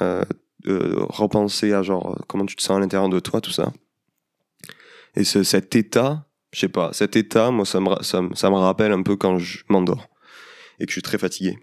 euh, 0.00 0.24
euh, 0.66 0.96
repenser 1.08 1.72
à 1.72 1.82
genre 1.82 2.18
comment 2.26 2.44
tu 2.46 2.56
te 2.56 2.62
sens 2.62 2.76
à 2.76 2.80
l'intérieur 2.80 3.08
de 3.08 3.20
toi, 3.20 3.40
tout 3.40 3.52
ça. 3.52 3.72
Et 5.14 5.24
ce- 5.24 5.42
cet 5.44 5.76
état, 5.76 6.26
je 6.52 6.60
sais 6.60 6.68
pas, 6.68 6.92
cet 6.92 7.16
état, 7.16 7.50
moi, 7.50 7.64
ça 7.64 7.80
me, 7.80 8.02
ça, 8.02 8.20
ça 8.34 8.50
me 8.50 8.56
rappelle 8.56 8.92
un 8.92 9.02
peu 9.02 9.16
quand 9.16 9.38
je 9.38 9.58
m'endors 9.68 10.08
et 10.78 10.84
que 10.86 10.90
je 10.90 10.94
suis 10.94 11.02
très 11.02 11.18
fatigué. 11.18 11.58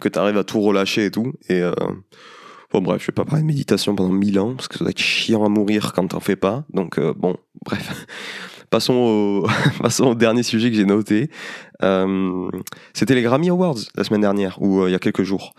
Que 0.00 0.08
tu 0.08 0.18
arrives 0.18 0.36
à 0.38 0.44
tout 0.44 0.60
relâcher 0.60 1.06
et 1.06 1.10
tout. 1.10 1.32
Et 1.48 1.60
euh, 1.62 1.72
bon, 2.72 2.80
bref, 2.80 3.00
je 3.02 3.06
vais 3.08 3.12
pas 3.14 3.24
parler 3.24 3.42
de 3.42 3.46
méditation 3.46 3.94
pendant 3.94 4.12
mille 4.12 4.38
ans 4.38 4.54
parce 4.54 4.68
que 4.68 4.74
ça 4.78 4.84
doit 4.84 4.90
être 4.90 4.98
chiant 5.00 5.44
à 5.44 5.48
mourir 5.48 5.92
quand 5.92 6.06
t'en 6.08 6.20
fais 6.20 6.36
pas. 6.36 6.64
Donc, 6.72 6.98
euh, 6.98 7.12
bon, 7.14 7.36
bref. 7.64 8.06
Passons 8.70 9.44
au, 10.00 10.14
dernier 10.14 10.44
sujet 10.44 10.70
que 10.70 10.76
j'ai 10.76 10.84
noté. 10.84 11.28
Euh, 11.82 12.48
C'était 12.94 13.16
les 13.16 13.22
Grammy 13.22 13.50
Awards 13.50 13.78
la 13.96 14.04
semaine 14.04 14.20
dernière, 14.20 14.62
ou 14.62 14.82
euh, 14.82 14.88
il 14.88 14.92
y 14.92 14.94
a 14.94 15.00
quelques 15.00 15.24
jours. 15.24 15.54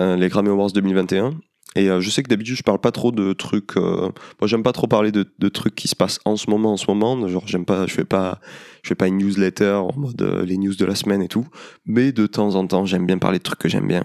Euh, 0.00 0.16
les 0.16 0.28
Grammy 0.28 0.48
Awards 0.48 0.72
2021. 0.72 1.34
Et 1.76 1.88
je 1.88 2.08
sais 2.08 2.22
que 2.22 2.28
d'habitude, 2.28 2.54
je 2.54 2.62
parle 2.62 2.78
pas 2.78 2.92
trop 2.92 3.10
de 3.10 3.32
trucs. 3.32 3.74
moi, 3.74 4.12
j'aime 4.44 4.62
pas 4.62 4.70
trop 4.70 4.86
parler 4.86 5.10
de, 5.10 5.48
trucs 5.48 5.74
qui 5.74 5.88
se 5.88 5.96
passent 5.96 6.20
en 6.24 6.36
ce 6.36 6.48
moment, 6.48 6.74
en 6.74 6.76
ce 6.76 6.86
moment. 6.88 7.26
Genre, 7.26 7.48
j'aime 7.48 7.64
pas, 7.64 7.88
je 7.88 7.92
fais 7.92 8.04
pas, 8.04 8.38
je 8.84 8.90
fais 8.90 8.94
pas 8.94 9.08
une 9.08 9.18
newsletter 9.18 9.72
en 9.72 9.90
mode 9.96 10.22
les 10.46 10.56
news 10.56 10.76
de 10.76 10.84
la 10.84 10.94
semaine 10.94 11.20
et 11.20 11.26
tout. 11.26 11.48
Mais 11.84 12.12
de 12.12 12.28
temps 12.28 12.54
en 12.54 12.64
temps, 12.64 12.86
j'aime 12.86 13.06
bien 13.06 13.18
parler 13.18 13.38
de 13.38 13.42
trucs 13.42 13.58
que 13.58 13.68
j'aime 13.68 13.88
bien. 13.88 14.04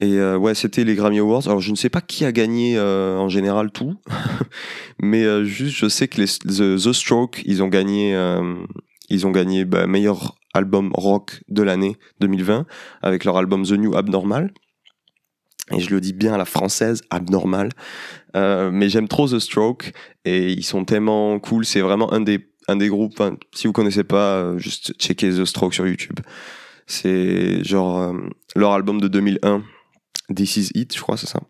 Et 0.00 0.14
euh, 0.18 0.36
ouais, 0.36 0.54
c'était 0.54 0.84
les 0.84 0.94
Grammy 0.94 1.18
Awards. 1.18 1.46
Alors, 1.46 1.60
je 1.60 1.70
ne 1.70 1.76
sais 1.76 1.90
pas 1.90 2.00
qui 2.00 2.24
a 2.24 2.32
gagné 2.32 2.78
euh, 2.78 3.16
en 3.16 3.28
général 3.28 3.70
tout, 3.72 3.96
mais 5.00 5.24
euh, 5.24 5.44
juste, 5.44 5.76
je 5.76 5.88
sais 5.88 6.06
que 6.06 6.20
les 6.20 6.26
The, 6.26 6.76
The 6.82 6.92
Stroke, 6.92 7.42
ils 7.44 7.62
ont 7.62 7.68
gagné, 7.68 8.14
euh, 8.14 8.54
ils 9.08 9.26
ont 9.26 9.30
gagné 9.30 9.64
bah, 9.64 9.86
meilleur 9.86 10.36
album 10.54 10.90
rock 10.94 11.42
de 11.48 11.62
l'année 11.62 11.96
2020 12.20 12.66
avec 13.02 13.24
leur 13.24 13.36
album 13.36 13.64
The 13.64 13.72
New 13.72 13.96
Abnormal 13.96 14.52
et 15.72 15.80
je 15.80 15.90
le 15.90 16.00
dis 16.00 16.12
bien 16.12 16.32
à 16.34 16.38
la 16.38 16.44
française, 16.44 17.02
abnormal. 17.10 17.70
Euh, 18.36 18.70
mais 18.72 18.88
j'aime 18.88 19.08
trop 19.08 19.28
The 19.28 19.38
Stroke 19.38 19.92
et 20.24 20.52
ils 20.52 20.64
sont 20.64 20.84
tellement 20.84 21.38
cool. 21.40 21.64
C'est 21.66 21.80
vraiment 21.80 22.12
un 22.12 22.20
des, 22.20 22.48
un 22.68 22.76
des 22.76 22.88
groupes. 22.88 23.22
si 23.54 23.66
vous 23.66 23.72
connaissez 23.72 24.04
pas, 24.04 24.36
euh, 24.36 24.58
juste 24.58 24.94
checker 24.98 25.30
The 25.30 25.44
Stroke 25.44 25.74
sur 25.74 25.86
YouTube. 25.86 26.20
C'est 26.86 27.62
genre 27.64 28.14
leur 28.56 28.72
album 28.72 28.98
de 28.98 29.08
2001, 29.08 29.62
This 30.34 30.56
Is 30.56 30.70
It, 30.74 30.94
je 30.94 31.00
crois, 31.00 31.16
c'est 31.16 31.26
ça. 31.26 31.40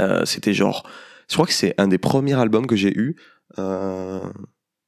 Euh, 0.00 0.24
C'était 0.24 0.54
genre, 0.54 0.88
je 1.28 1.34
crois 1.34 1.46
que 1.46 1.52
c'est 1.52 1.74
un 1.78 1.88
des 1.88 1.98
premiers 1.98 2.34
albums 2.34 2.66
que 2.66 2.76
j'ai 2.76 2.96
eu. 2.96 3.16
Euh, 3.58 4.20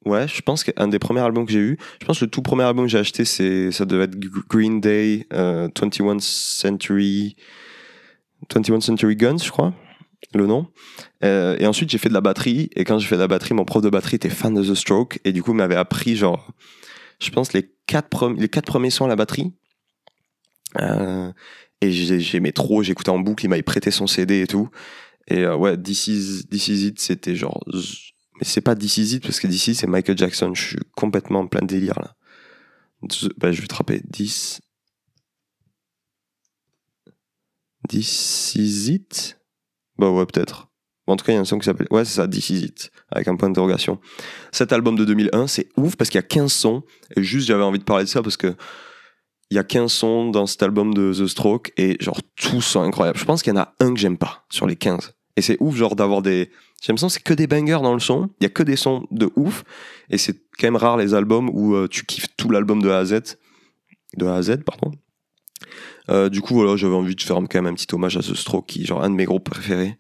ouais, 0.05 0.29
je 0.29 0.41
pense 0.43 0.65
qu'un 0.65 0.89
des 0.89 0.99
premiers 0.99 1.21
albums 1.21 1.47
que 1.47 1.53
j'ai 1.53 1.61
eu. 1.61 1.79
Je 2.01 2.07
pense 2.07 2.21
que 2.21 2.25
le 2.25 2.31
tout 2.31 2.43
premier 2.43 2.65
album 2.65 2.87
que 2.87 2.91
j'ai 2.91 2.99
acheté, 2.99 3.25
c'est, 3.25 3.71
ça 3.73 3.85
devait 3.85 4.05
être 4.05 4.19
Green 4.49 4.81
Day, 4.81 5.27
euh, 5.33 5.69
21 5.79 6.19
Century. 6.21 7.37
21 8.53 8.81
Century 8.81 9.17
Guns, 9.17 9.39
je 9.39 9.51
crois, 9.51 9.75
le 10.35 10.47
nom. 10.47 10.67
Euh, 11.25 11.57
et 11.59 11.67
ensuite, 11.67 11.91
j'ai 11.91 11.99
fait 11.99 12.09
de 12.09 12.15
la 12.15 12.23
batterie. 12.23 12.71
Et 12.75 12.85
quand 12.85 12.99
j'ai 12.99 13.07
fait 13.07 13.17
de 13.17 13.21
la 13.21 13.29
batterie, 13.29 13.55
mon 13.55 13.65
prof 13.65 13.83
de 13.83 13.91
batterie 13.91 14.17
était 14.17 14.31
fan 14.31 14.55
de 14.55 14.63
The 14.63 14.75
Stroke. 14.75 15.21
Et 15.25 15.33
du 15.33 15.43
coup, 15.43 15.53
il 15.53 15.57
m'avait 15.57 15.77
appris, 15.77 16.17
genre, 16.17 16.53
je 17.21 17.31
pense, 17.31 17.53
les 17.53 17.71
quatre, 17.87 18.31
les 18.31 18.49
quatre 18.49 18.67
premiers 18.67 18.91
sons 18.91 19.05
à 19.05 19.09
la 19.09 19.17
batterie. 19.17 19.53
Euh, 20.79 21.33
et 21.81 21.91
j'ai- 21.91 22.21
j'aimais 22.21 22.53
trop, 22.53 22.83
j'écoutais 22.83 23.11
en 23.11 23.19
boucle, 23.19 23.45
il 23.45 23.49
m'avait 23.49 23.63
prêté 23.63 23.91
son 23.91 24.07
CD 24.07 24.43
et 24.43 24.47
tout. 24.47 24.69
Et 25.29 25.45
euh, 25.45 25.57
ouais, 25.57 25.77
This 25.81 26.07
Is, 26.09 26.45
This 26.51 26.69
Is 26.69 26.87
It, 26.89 27.01
c'était 27.01 27.35
genre. 27.37 27.63
Mais 27.73 28.45
c'est 28.47 28.61
pas 28.61 28.75
This 28.77 28.97
Is 28.99 29.15
It, 29.17 29.23
parce 29.23 29.41
que 29.41 29.47
This 29.47 29.69
Is, 29.69 29.75
c'est 29.77 29.87
Michael 29.87 30.17
Jackson. 30.19 30.55
Je 30.55 30.63
suis 30.63 30.79
complètement 30.97 31.41
en 31.41 31.47
plein 31.47 31.65
délire 31.65 31.99
là. 32.01 32.15
Bah, 33.39 33.51
je 33.53 33.61
vais 33.63 33.67
te 33.67 33.75
rappeler. 33.75 34.03
This. 34.13 34.61
This 37.89 38.55
Is 38.57 38.91
It? 38.93 39.39
Bah 39.99 40.11
ouais, 40.11 40.27
peut-être. 40.27 40.69
En 41.07 41.17
tout 41.17 41.25
cas, 41.25 41.33
il 41.33 41.35
y 41.37 41.39
a 41.39 41.41
un 41.41 41.45
son 41.45 41.59
qui 41.59 41.65
s'appelle. 41.65 41.89
Ouais, 41.91 42.05
c'est 42.05 42.15
ça, 42.17 42.29
This 42.29 42.51
Is 42.51 42.65
It, 42.65 42.91
avec 43.11 43.27
un 43.27 43.37
point 43.37 43.49
d'interrogation. 43.49 44.01
Cet 44.53 44.73
album 44.73 44.97
de 44.97 45.05
2001, 45.05 45.47
c'est 45.49 45.69
ouf 45.77 45.97
parce 45.97 46.09
qu'il 46.11 46.19
y 46.19 46.25
a 46.25 46.27
15 46.27 46.53
sons. 46.53 46.85
Et 47.17 47.23
juste, 47.23 47.49
j'avais 47.49 47.65
envie 47.65 47.79
de 47.81 47.85
parler 47.85 48.05
de 48.05 48.09
ça 48.09 48.23
parce 48.23 48.37
que. 48.37 48.55
Il 49.51 49.57
y 49.57 49.59
a 49.59 49.65
15 49.65 49.93
sons 49.93 50.31
dans 50.31 50.47
cet 50.47 50.63
album 50.63 50.95
de 50.95 51.13
The 51.13 51.27
Stroke 51.27 51.73
et 51.77 51.97
genre 52.01 52.21
tous 52.37 52.61
sont 52.61 52.83
incroyables. 52.83 53.19
Je 53.19 53.25
pense 53.25 53.43
qu'il 53.43 53.53
y 53.53 53.57
en 53.57 53.61
a 53.61 53.75
un 53.81 53.93
que 53.93 53.99
j'aime 53.99 54.17
pas 54.17 54.45
sur 54.49 54.67
les 54.67 54.77
15. 54.77 55.13
Et 55.37 55.43
c'est 55.43 55.57
ouf 55.61 55.75
genre 55.75 55.97
d'avoir 55.97 56.23
des... 56.23 56.51
J'ai 56.81 56.93
l'impression 56.93 57.09
c'est 57.09 57.23
que 57.23 57.35
des 57.35 57.47
bangers 57.47 57.81
dans 57.83 57.95
le 57.95 58.01
son. 58.01 58.31
Il 58.41 58.45
y 58.45 58.47
a 58.47 58.51
que 58.51 58.63
des 58.63 58.77
sons 58.77 59.07
de 59.11 59.31
ouf. 59.37 59.65
Et 60.09 60.19
c'est 60.19 60.35
quand 60.59 60.67
même 60.67 60.77
rare 60.77 60.97
les 60.97 61.15
albums 61.15 61.51
où 61.53 61.75
euh, 61.75 61.89
tu 61.89 62.05
kiffes 62.05 62.29
tout 62.37 62.51
l'album 62.51 62.81
de 62.81 62.91
A 62.91 62.99
à 62.99 63.05
Z. 63.05 63.39
De 64.17 64.27
A 64.27 64.37
à 64.37 64.43
Z, 64.43 64.59
pardon. 64.65 64.93
Euh, 66.11 66.29
du 66.29 66.41
coup, 66.41 66.55
voilà, 66.55 66.77
j'avais 66.77 66.95
envie 66.95 67.15
de 67.15 67.21
faire 67.21 67.37
quand 67.37 67.55
même 67.55 67.67
un 67.67 67.75
petit 67.75 67.93
hommage 67.95 68.17
à 68.17 68.21
The 68.21 68.35
Stroke, 68.35 68.67
qui 68.67 68.83
est 68.83 68.85
genre 68.87 69.03
un 69.03 69.11
de 69.11 69.15
mes 69.15 69.25
groupes 69.25 69.49
préférés. 69.49 69.97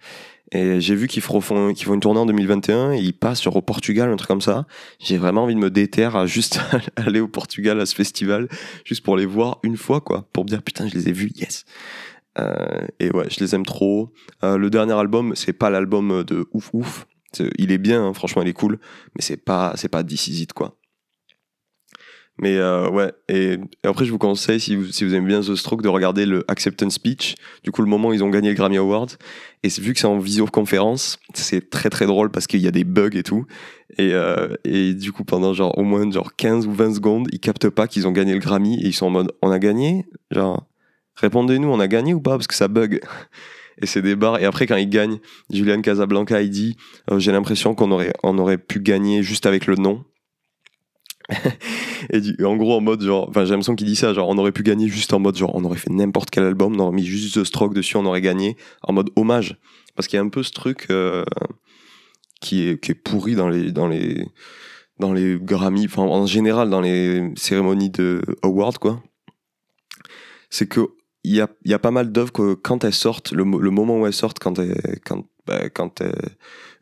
Et 0.52 0.80
j'ai 0.80 0.94
vu 0.96 1.06
qu'ils 1.06 1.22
font, 1.22 1.40
une 1.70 2.00
tournée 2.00 2.20
en 2.20 2.26
2021 2.26 2.92
et 2.92 2.98
ils 2.98 3.12
passent 3.12 3.40
sur 3.40 3.54
au 3.54 3.62
Portugal, 3.62 4.10
un 4.10 4.16
truc 4.16 4.28
comme 4.28 4.40
ça. 4.40 4.66
J'ai 4.98 5.16
vraiment 5.16 5.44
envie 5.44 5.54
de 5.54 5.60
me 5.60 5.70
déterre 5.70 6.16
à 6.16 6.26
juste 6.26 6.60
aller 6.96 7.20
au 7.20 7.28
Portugal 7.28 7.80
à 7.80 7.86
ce 7.86 7.94
festival, 7.94 8.48
juste 8.84 9.04
pour 9.04 9.16
les 9.16 9.26
voir 9.26 9.60
une 9.62 9.76
fois, 9.76 10.00
quoi. 10.00 10.26
Pour 10.32 10.44
me 10.44 10.48
dire, 10.48 10.62
putain, 10.62 10.88
je 10.88 10.94
les 10.94 11.08
ai 11.08 11.12
vus, 11.12 11.30
yes. 11.36 11.64
Euh, 12.38 12.86
et 12.98 13.10
ouais, 13.10 13.26
je 13.30 13.40
les 13.40 13.54
aime 13.54 13.64
trop. 13.64 14.12
Euh, 14.42 14.56
le 14.56 14.70
dernier 14.70 14.94
album, 14.94 15.34
c'est 15.36 15.52
pas 15.52 15.70
l'album 15.70 16.24
de 16.24 16.46
ouf 16.52 16.70
ouf. 16.72 17.06
Il 17.56 17.70
est 17.70 17.78
bien, 17.78 18.04
hein, 18.04 18.12
franchement, 18.12 18.42
il 18.42 18.48
est 18.48 18.52
cool. 18.52 18.80
Mais 19.14 19.22
c'est 19.22 19.36
pas, 19.36 19.74
c'est 19.76 19.88
pas 19.88 20.02
This 20.02 20.46
quoi. 20.52 20.79
Mais 22.40 22.57
euh, 22.57 22.88
ouais, 22.88 23.12
et, 23.29 23.59
après 23.85 24.07
je 24.07 24.11
vous 24.11 24.18
conseille, 24.18 24.61
si 24.61 24.74
vous, 24.74 25.14
aimez 25.14 25.26
bien 25.26 25.40
The 25.40 25.55
Stroke, 25.55 25.83
de 25.83 25.88
regarder 25.88 26.24
le 26.24 26.42
Acceptance 26.48 26.94
Speech. 26.94 27.35
Du 27.64 27.70
coup, 27.70 27.83
le 27.83 27.88
moment 27.88 28.09
où 28.09 28.12
ils 28.14 28.24
ont 28.24 28.31
gagné 28.31 28.48
le 28.48 28.55
Grammy 28.55 28.79
Award. 28.79 29.12
Et 29.62 29.68
vu 29.68 29.92
que 29.92 30.00
c'est 30.00 30.07
en 30.07 30.18
visioconférence, 30.18 31.18
c'est 31.35 31.68
très 31.68 31.90
très 31.90 32.07
drôle 32.07 32.31
parce 32.31 32.46
qu'il 32.46 32.61
y 32.61 32.66
a 32.66 32.70
des 32.70 32.85
bugs 32.85 33.11
et 33.12 33.22
tout. 33.22 33.44
Et, 33.98 34.14
euh, 34.14 34.57
du 34.64 35.12
coup, 35.12 35.24
pendant 35.24 35.53
genre 35.53 35.76
au 35.76 35.83
moins 35.83 36.11
genre 36.11 36.35
15 36.35 36.66
ou 36.66 36.72
20 36.72 36.94
secondes, 36.94 37.29
ils 37.31 37.40
captent 37.40 37.68
pas 37.68 37.87
qu'ils 37.87 38.09
ont 38.09 38.12
gagné 38.12 38.33
le 38.33 38.40
Grammy 38.40 38.81
et 38.83 38.87
ils 38.87 38.94
sont 38.94 39.07
en 39.07 39.11
mode 39.11 39.33
on 39.42 39.50
a 39.50 39.59
gagné? 39.59 40.07
Genre, 40.31 40.66
répondez-nous, 41.16 41.68
on 41.68 41.79
a 41.79 41.88
gagné 41.88 42.14
ou 42.14 42.22
pas? 42.22 42.37
Parce 42.37 42.46
que 42.46 42.55
ça 42.55 42.68
bug. 42.68 43.00
Et 43.83 43.87
c'est 43.87 44.03
des 44.03 44.16
barres. 44.16 44.40
Et 44.40 44.46
après, 44.46 44.66
quand 44.66 44.76
ils 44.76 44.88
gagnent, 44.88 45.18
Julian 45.50 45.83
Casablanca, 45.83 46.40
il 46.40 46.50
dit 46.50 46.76
euh, 47.11 47.18
J'ai 47.18 47.33
l'impression 47.33 47.74
qu'on 47.74 47.90
aurait, 47.90 48.12
on 48.22 48.38
aurait 48.38 48.59
pu 48.59 48.81
gagner 48.81 49.22
juste 49.22 49.44
avec 49.44 49.66
le 49.66 49.76
nom. 49.76 50.05
Et 52.12 52.44
en 52.44 52.56
gros, 52.56 52.76
en 52.76 52.80
mode 52.80 53.02
genre, 53.02 53.28
enfin, 53.28 53.44
j'ai 53.44 53.50
l'impression 53.50 53.76
qu'il 53.76 53.86
dit 53.86 53.96
ça, 53.96 54.12
genre, 54.12 54.28
on 54.28 54.38
aurait 54.38 54.52
pu 54.52 54.62
gagner 54.62 54.88
juste 54.88 55.12
en 55.12 55.18
mode 55.18 55.36
genre, 55.36 55.54
on 55.54 55.64
aurait 55.64 55.78
fait 55.78 55.90
n'importe 55.90 56.30
quel 56.30 56.44
album, 56.44 56.76
on 56.76 56.78
aurait 56.80 56.94
mis 56.94 57.04
juste 57.04 57.34
The 57.34 57.44
Stroke 57.44 57.74
dessus, 57.74 57.96
on 57.96 58.06
aurait 58.06 58.20
gagné 58.20 58.56
en 58.82 58.92
mode 58.92 59.10
hommage. 59.16 59.56
Parce 59.96 60.08
qu'il 60.08 60.16
y 60.16 60.20
a 60.20 60.24
un 60.24 60.28
peu 60.28 60.42
ce 60.42 60.52
truc 60.52 60.86
euh, 60.90 61.24
qui, 62.40 62.68
est, 62.68 62.82
qui 62.82 62.92
est 62.92 62.94
pourri 62.94 63.34
dans 63.34 63.48
les, 63.48 63.72
dans 63.72 63.88
les, 63.88 64.26
dans 64.98 65.12
les 65.12 65.38
Grammy, 65.38 65.86
enfin, 65.86 66.02
en 66.02 66.26
général, 66.26 66.70
dans 66.70 66.80
les 66.80 67.32
cérémonies 67.36 67.90
de 67.90 68.22
awards, 68.42 68.78
quoi. 68.78 69.02
C'est 70.48 70.66
que 70.66 70.88
il 71.22 71.34
y 71.34 71.40
a, 71.42 71.48
y 71.66 71.74
a 71.74 71.78
pas 71.78 71.90
mal 71.90 72.12
d'œuvres 72.12 72.32
que 72.32 72.54
quand 72.54 72.82
elles 72.82 72.94
sortent, 72.94 73.32
le 73.32 73.44
moment 73.44 74.00
où 74.00 74.06
elles 74.06 74.14
sortent, 74.14 74.38
quand 74.38 74.58
elles, 74.58 74.98
quand, 75.04 75.26
bah, 75.50 75.90
elles- 76.00 76.12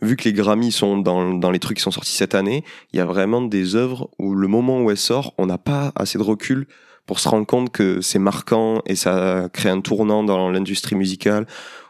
vu 0.00 0.16
que 0.16 0.24
les 0.24 0.32
Grammys 0.32 0.72
sont 0.72 0.98
dans, 0.98 1.34
dans 1.34 1.50
les 1.50 1.58
trucs 1.58 1.78
qui 1.78 1.82
sont 1.82 1.90
sortis 1.90 2.14
cette 2.14 2.34
année, 2.34 2.64
il 2.92 2.98
y 2.98 3.00
a 3.00 3.04
vraiment 3.04 3.42
des 3.42 3.74
œuvres 3.74 4.10
où 4.18 4.34
le 4.34 4.46
moment 4.48 4.80
où 4.80 4.90
elles 4.90 4.96
sortent, 4.96 5.34
on 5.38 5.46
n'a 5.46 5.58
pas 5.58 5.92
assez 5.96 6.18
de 6.18 6.22
recul 6.22 6.66
pour 7.06 7.18
se 7.20 7.28
rendre 7.28 7.46
compte 7.46 7.70
que 7.72 8.00
c'est 8.00 8.18
marquant 8.18 8.80
et 8.86 8.94
ça 8.94 9.48
crée 9.52 9.70
un 9.70 9.80
tournant 9.80 10.22
dans 10.22 10.50
l'industrie 10.50 10.94
musicale 10.94 11.46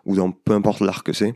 ou 0.06 0.16
dans 0.16 0.30
peu 0.30 0.52
importe 0.52 0.80
l'art 0.80 1.02
que 1.04 1.12
c'est. 1.12 1.34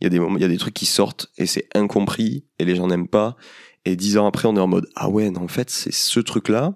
Il 0.00 0.04
y 0.04 0.06
a 0.06 0.10
des 0.10 0.16
il 0.18 0.40
y 0.40 0.44
a 0.44 0.48
des 0.48 0.56
trucs 0.58 0.74
qui 0.74 0.86
sortent 0.86 1.26
et 1.36 1.46
c'est 1.46 1.68
incompris 1.74 2.44
et 2.58 2.64
les 2.64 2.76
gens 2.76 2.86
n'aiment 2.86 3.08
pas. 3.08 3.36
Et 3.84 3.96
dix 3.96 4.16
ans 4.16 4.26
après, 4.26 4.48
on 4.48 4.56
est 4.56 4.60
en 4.60 4.66
mode 4.66 4.88
ah 4.96 5.10
ouais, 5.10 5.30
non, 5.30 5.42
en 5.42 5.48
fait, 5.48 5.68
c'est 5.68 5.92
ce 5.92 6.20
truc-là 6.20 6.74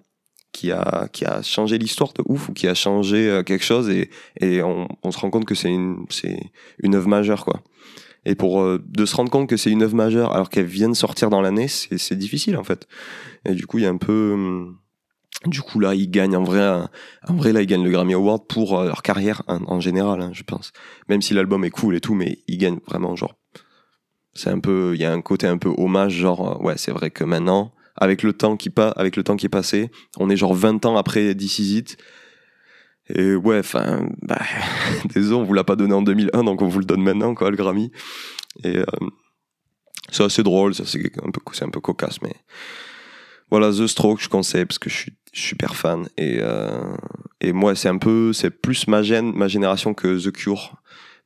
qui 0.53 0.73
a 0.73 1.09
qui 1.13 1.25
a 1.25 1.43
changé 1.43 1.79
l'histoire 1.79 2.13
de 2.15 2.23
ouf 2.27 2.49
ou 2.49 2.53
qui 2.53 2.67
a 2.69 2.75
changé 2.75 3.29
euh, 3.31 3.43
quelque 3.43 3.65
chose 3.65 3.89
et 3.91 4.11
et 4.41 4.63
on, 4.63 4.89
on 5.03 5.11
se 5.11 5.19
rend 5.19 5.31
compte 5.31 5.45
que 5.47 5.55
c'est 5.55 5.71
une 5.71 6.05
c'est 6.11 6.41
une 6.83 6.95
œuvre 6.97 7.09
majeure 7.09 7.45
quoi. 7.45 7.61
Et 8.25 8.35
pour 8.35 8.61
euh, 8.61 8.83
de 8.87 9.07
se 9.07 9.17
rendre 9.17 9.31
compte 9.31 9.49
que 9.49 9.57
c'est 9.57 9.71
une 9.71 9.83
œuvre 9.83 9.95
majeure 9.95 10.33
alors 10.35 10.51
qu'elle 10.51 10.67
vient 10.67 10.89
de 10.89 10.95
sortir 10.95 11.31
dans 11.31 11.41
l'année, 11.41 11.69
c'est 11.69 12.19
difficile 12.19 12.57
en 12.57 12.65
fait. 12.65 12.87
Et 13.45 13.55
du 13.55 13.67
coup, 13.67 13.79
il 13.79 13.85
y 13.85 13.87
a 13.87 13.91
un 13.91 13.97
peu 13.97 14.33
hum, 14.35 14.79
du 15.47 15.63
coup 15.63 15.81
là, 15.81 15.95
ils 15.95 16.11
gagnent 16.11 16.37
en 16.37 16.43
vrai 16.43 16.83
vrai 17.29 17.53
là, 17.53 17.63
ils 17.63 17.67
gagnent 17.67 17.85
le 17.85 17.91
Grammy 17.91 18.15
Award 18.15 18.47
pour 18.49 18.79
euh, 18.79 18.87
leur 18.87 19.03
carrière 19.03 19.43
en, 19.47 19.63
en 19.67 19.81
général, 19.81 20.21
hein, 20.21 20.31
je 20.33 20.43
pense. 20.43 20.73
Même 21.09 21.23
si 21.23 21.35
l'album 21.35 21.65
est 21.65 21.71
cool 21.71 21.95
et 21.95 22.01
tout, 22.01 22.15
mais 22.15 22.39
ils 22.49 22.59
gagnent 22.59 22.81
vraiment 22.87 23.15
genre 23.17 23.37
c'est 24.35 24.51
un 24.51 24.61
peu 24.61 24.93
il 24.95 25.01
y 25.01 25.05
a 25.05 25.13
un 25.13 25.21
côté 25.21 25.47
un 25.47 25.59
peu 25.59 25.73
hommage 25.77 26.13
genre 26.13 26.61
euh, 26.61 26.65
ouais, 26.65 26.75
c'est 26.77 26.93
vrai 26.93 27.11
que 27.11 27.25
maintenant 27.25 27.73
avec 27.97 28.23
le 28.23 28.33
temps 28.33 28.57
qui 28.57 28.71
pas 28.71 28.89
avec 28.91 29.17
le 29.17 29.23
temps 29.23 29.37
qui 29.37 29.47
est 29.47 29.51
passé, 29.51 29.91
on 30.19 30.31
est 30.31 30.37
genre 30.37 30.55
20 30.55 30.87
ans 30.87 30.97
après 30.97 31.35
This 31.35 31.59
Is. 31.59 31.85
Et 33.15 33.35
ouais, 33.35 33.59
enfin, 33.59 34.07
bah, 34.23 34.41
désolé, 35.15 35.37
on 35.41 35.45
vous 35.45 35.55
l'a 35.55 35.65
pas 35.65 35.77
donné 35.77 35.95
en 35.95 36.03
2001, 36.03 36.45
donc 36.45 36.63
on 36.63 36.69
vous 36.69 36.79
le 36.79 36.85
donne 36.85 37.03
maintenant, 37.03 37.35
quoi, 37.35 37.51
le 37.51 37.57
Grammy. 37.57 37.91
Et 38.65 38.79
euh, 38.79 38.85
c'est 40.11 40.25
assez 40.25 40.43
drôle, 40.43 40.75
ça, 40.75 40.85
c'est 40.85 41.01
un 41.23 41.31
peu, 41.31 41.41
c'est 41.53 41.65
un 41.65 41.71
peu 41.71 41.81
cocasse, 41.81 42.21
mais 42.23 42.35
voilà, 43.51 43.71
The 43.71 43.87
Stroke, 43.87 44.21
je 44.21 44.29
conseille 44.29 44.67
parce 44.67 44.79
que 44.79 44.91
je 44.91 44.97
suis 44.97 45.13
super 45.33 45.75
fan. 45.75 46.09
Et, 46.17 46.39
euh, 46.41 46.95
et 47.41 47.53
moi, 47.53 47.75
c'est 47.75 47.89
un 47.89 47.99
peu, 47.99 48.33
c'est 48.33 48.51
plus 48.51 48.87
ma, 48.89 49.01
ma 49.23 49.49
génération 49.49 49.95
que 49.95 50.23
The 50.23 50.33
Cure. 50.33 50.77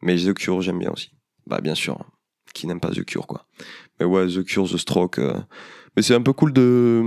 Mais 0.02 0.16
The 0.16 0.34
Cure, 0.34 0.62
j'aime 0.62 0.78
bien 0.78 0.90
aussi. 0.90 1.12
Bah, 1.46 1.60
bien 1.60 1.74
sûr, 1.74 2.04
qui 2.54 2.66
n'aime 2.66 2.80
pas 2.80 2.90
The 2.90 3.04
Cure, 3.04 3.26
quoi. 3.26 3.46
Mais 3.98 4.06
ouais, 4.06 4.26
The 4.26 4.44
Cure, 4.44 4.70
The 4.70 4.76
Stroke. 4.76 5.18
euh, 5.18 5.34
mais 5.96 6.02
c'est 6.02 6.14
un 6.14 6.22
peu 6.22 6.32
cool 6.32 6.52
de. 6.52 7.02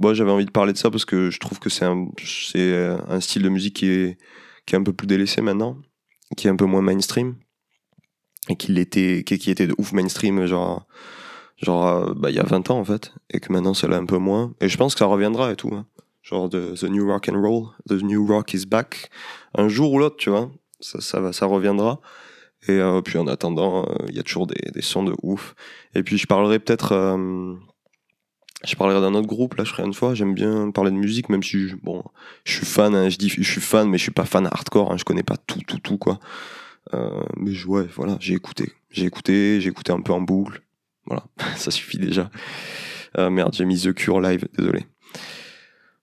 Moi, 0.00 0.14
j'avais 0.14 0.30
envie 0.30 0.44
de 0.44 0.50
parler 0.50 0.72
de 0.72 0.78
ça 0.78 0.90
parce 0.90 1.04
que 1.04 1.30
je 1.30 1.40
trouve 1.40 1.58
que 1.58 1.68
c'est 1.68 1.84
un, 1.84 2.08
c'est 2.24 2.58
euh, 2.58 2.96
un 3.08 3.20
style 3.20 3.42
de 3.42 3.48
musique 3.48 3.76
qui 3.76 3.86
est, 3.86 4.18
qui 4.66 4.74
est 4.74 4.78
un 4.78 4.82
peu 4.82 4.92
plus 4.92 5.06
délaissé 5.06 5.40
maintenant, 5.40 5.78
qui 6.36 6.46
est 6.46 6.50
un 6.50 6.56
peu 6.56 6.66
moins 6.66 6.82
mainstream 6.82 7.36
et 8.48 8.56
qui 8.56 8.72
l'était, 8.72 9.24
qui, 9.24 9.50
était 9.50 9.66
de 9.66 9.74
ouf 9.78 9.92
mainstream, 9.92 10.46
genre, 10.46 10.86
genre, 11.56 11.86
euh, 11.86 12.14
bah, 12.14 12.30
il 12.30 12.36
y 12.36 12.38
a 12.38 12.44
20 12.44 12.70
ans 12.70 12.78
en 12.78 12.84
fait, 12.84 13.12
et 13.30 13.40
que 13.40 13.52
maintenant 13.52 13.74
c'est 13.74 13.88
là 13.88 13.96
un 13.96 14.06
peu 14.06 14.18
moins. 14.18 14.54
Et 14.60 14.68
je 14.68 14.76
pense 14.76 14.94
que 14.94 15.00
ça 15.00 15.06
reviendra 15.06 15.50
et 15.52 15.56
tout. 15.56 15.74
hein. 15.74 15.86
Genre 16.22 16.48
de 16.48 16.74
The 16.74 16.84
New 16.84 17.06
Rock 17.06 17.28
and 17.28 17.40
Roll, 17.40 17.66
The 17.88 18.02
New 18.02 18.26
Rock 18.26 18.54
is 18.54 18.64
back. 18.66 19.10
Un 19.56 19.68
jour 19.68 19.92
ou 19.92 19.98
l'autre, 19.98 20.16
tu 20.16 20.30
vois, 20.30 20.50
ça, 20.80 21.00
ça, 21.00 21.20
va, 21.20 21.32
ça 21.32 21.46
reviendra. 21.46 22.00
Et 22.66 22.72
euh, 22.72 23.02
puis 23.02 23.18
en 23.18 23.26
attendant, 23.26 23.86
il 24.08 24.14
y 24.14 24.18
a 24.18 24.22
toujours 24.22 24.46
des, 24.46 24.70
des 24.72 24.80
sons 24.80 25.04
de 25.04 25.14
ouf. 25.22 25.54
Et 25.94 26.02
puis 26.02 26.16
je 26.16 26.26
parlerai 26.26 26.58
peut-être. 26.60 26.94
Je 28.66 28.74
parlerai 28.76 29.00
d'un 29.00 29.14
autre 29.14 29.26
groupe, 29.26 29.54
là, 29.54 29.64
je 29.64 29.70
ferai 29.70 29.84
une 29.84 29.94
fois. 29.94 30.14
J'aime 30.14 30.34
bien 30.34 30.70
parler 30.70 30.90
de 30.90 30.96
musique, 30.96 31.28
même 31.28 31.42
si, 31.42 31.68
je- 31.68 31.76
bon, 31.76 32.02
je 32.44 32.52
suis 32.52 32.66
fan, 32.66 32.94
hein, 32.94 33.08
je 33.08 33.16
dis 33.16 33.28
je 33.28 33.42
suis 33.42 33.60
fan, 33.60 33.88
mais 33.88 33.98
je 33.98 34.02
suis 34.04 34.12
pas 34.12 34.24
fan 34.24 34.46
hardcore, 34.46 34.92
hein, 34.92 34.96
je 34.96 35.04
connais 35.04 35.22
pas 35.22 35.36
tout, 35.36 35.60
tout, 35.66 35.78
tout, 35.78 35.98
quoi. 35.98 36.18
Euh, 36.92 37.22
mais 37.36 37.52
ouais, 37.64 37.86
voilà, 37.94 38.16
j'ai 38.20 38.34
écouté. 38.34 38.72
J'ai 38.90 39.06
écouté, 39.06 39.60
j'ai 39.60 39.70
écouté 39.70 39.92
un 39.92 40.00
peu 40.00 40.12
en 40.12 40.20
boucle. 40.20 40.62
Voilà, 41.06 41.24
ça 41.56 41.70
suffit 41.70 41.98
déjà. 41.98 42.30
Euh, 43.18 43.30
merde, 43.30 43.54
j'ai 43.54 43.64
mis 43.64 43.80
The 43.80 43.92
Cure 43.92 44.20
live, 44.20 44.46
désolé. 44.58 44.84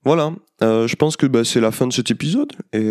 Voilà, 0.03 0.33
euh, 0.63 0.87
je 0.87 0.95
pense 0.95 1.15
que 1.15 1.27
bah, 1.27 1.43
c'est 1.43 1.59
la 1.59 1.71
fin 1.71 1.85
de 1.85 1.93
cet 1.93 2.09
épisode 2.09 2.53
et, 2.73 2.89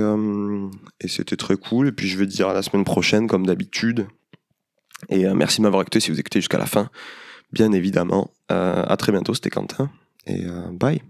et 1.00 1.08
c'était 1.08 1.36
très 1.36 1.56
cool. 1.56 1.88
Et 1.88 1.92
puis 1.92 2.06
je 2.08 2.16
vais 2.16 2.26
te 2.26 2.30
dire 2.30 2.48
à 2.48 2.54
la 2.54 2.62
semaine 2.62 2.84
prochaine, 2.84 3.26
comme 3.26 3.46
d'habitude. 3.46 4.06
Et 5.08 5.24
merci 5.34 5.58
de 5.58 5.62
m'avoir 5.62 5.82
écouté 5.82 5.98
si 5.98 6.10
vous 6.12 6.20
écoutez 6.20 6.40
jusqu'à 6.40 6.58
la 6.58 6.66
fin, 6.66 6.88
bien 7.52 7.72
évidemment. 7.72 8.30
Euh, 8.50 8.84
à 8.86 8.96
très 8.96 9.12
bientôt, 9.12 9.34
c'était 9.34 9.50
Quentin 9.50 9.90
et 10.26 10.44
euh, 10.44 10.68
bye. 10.72 11.02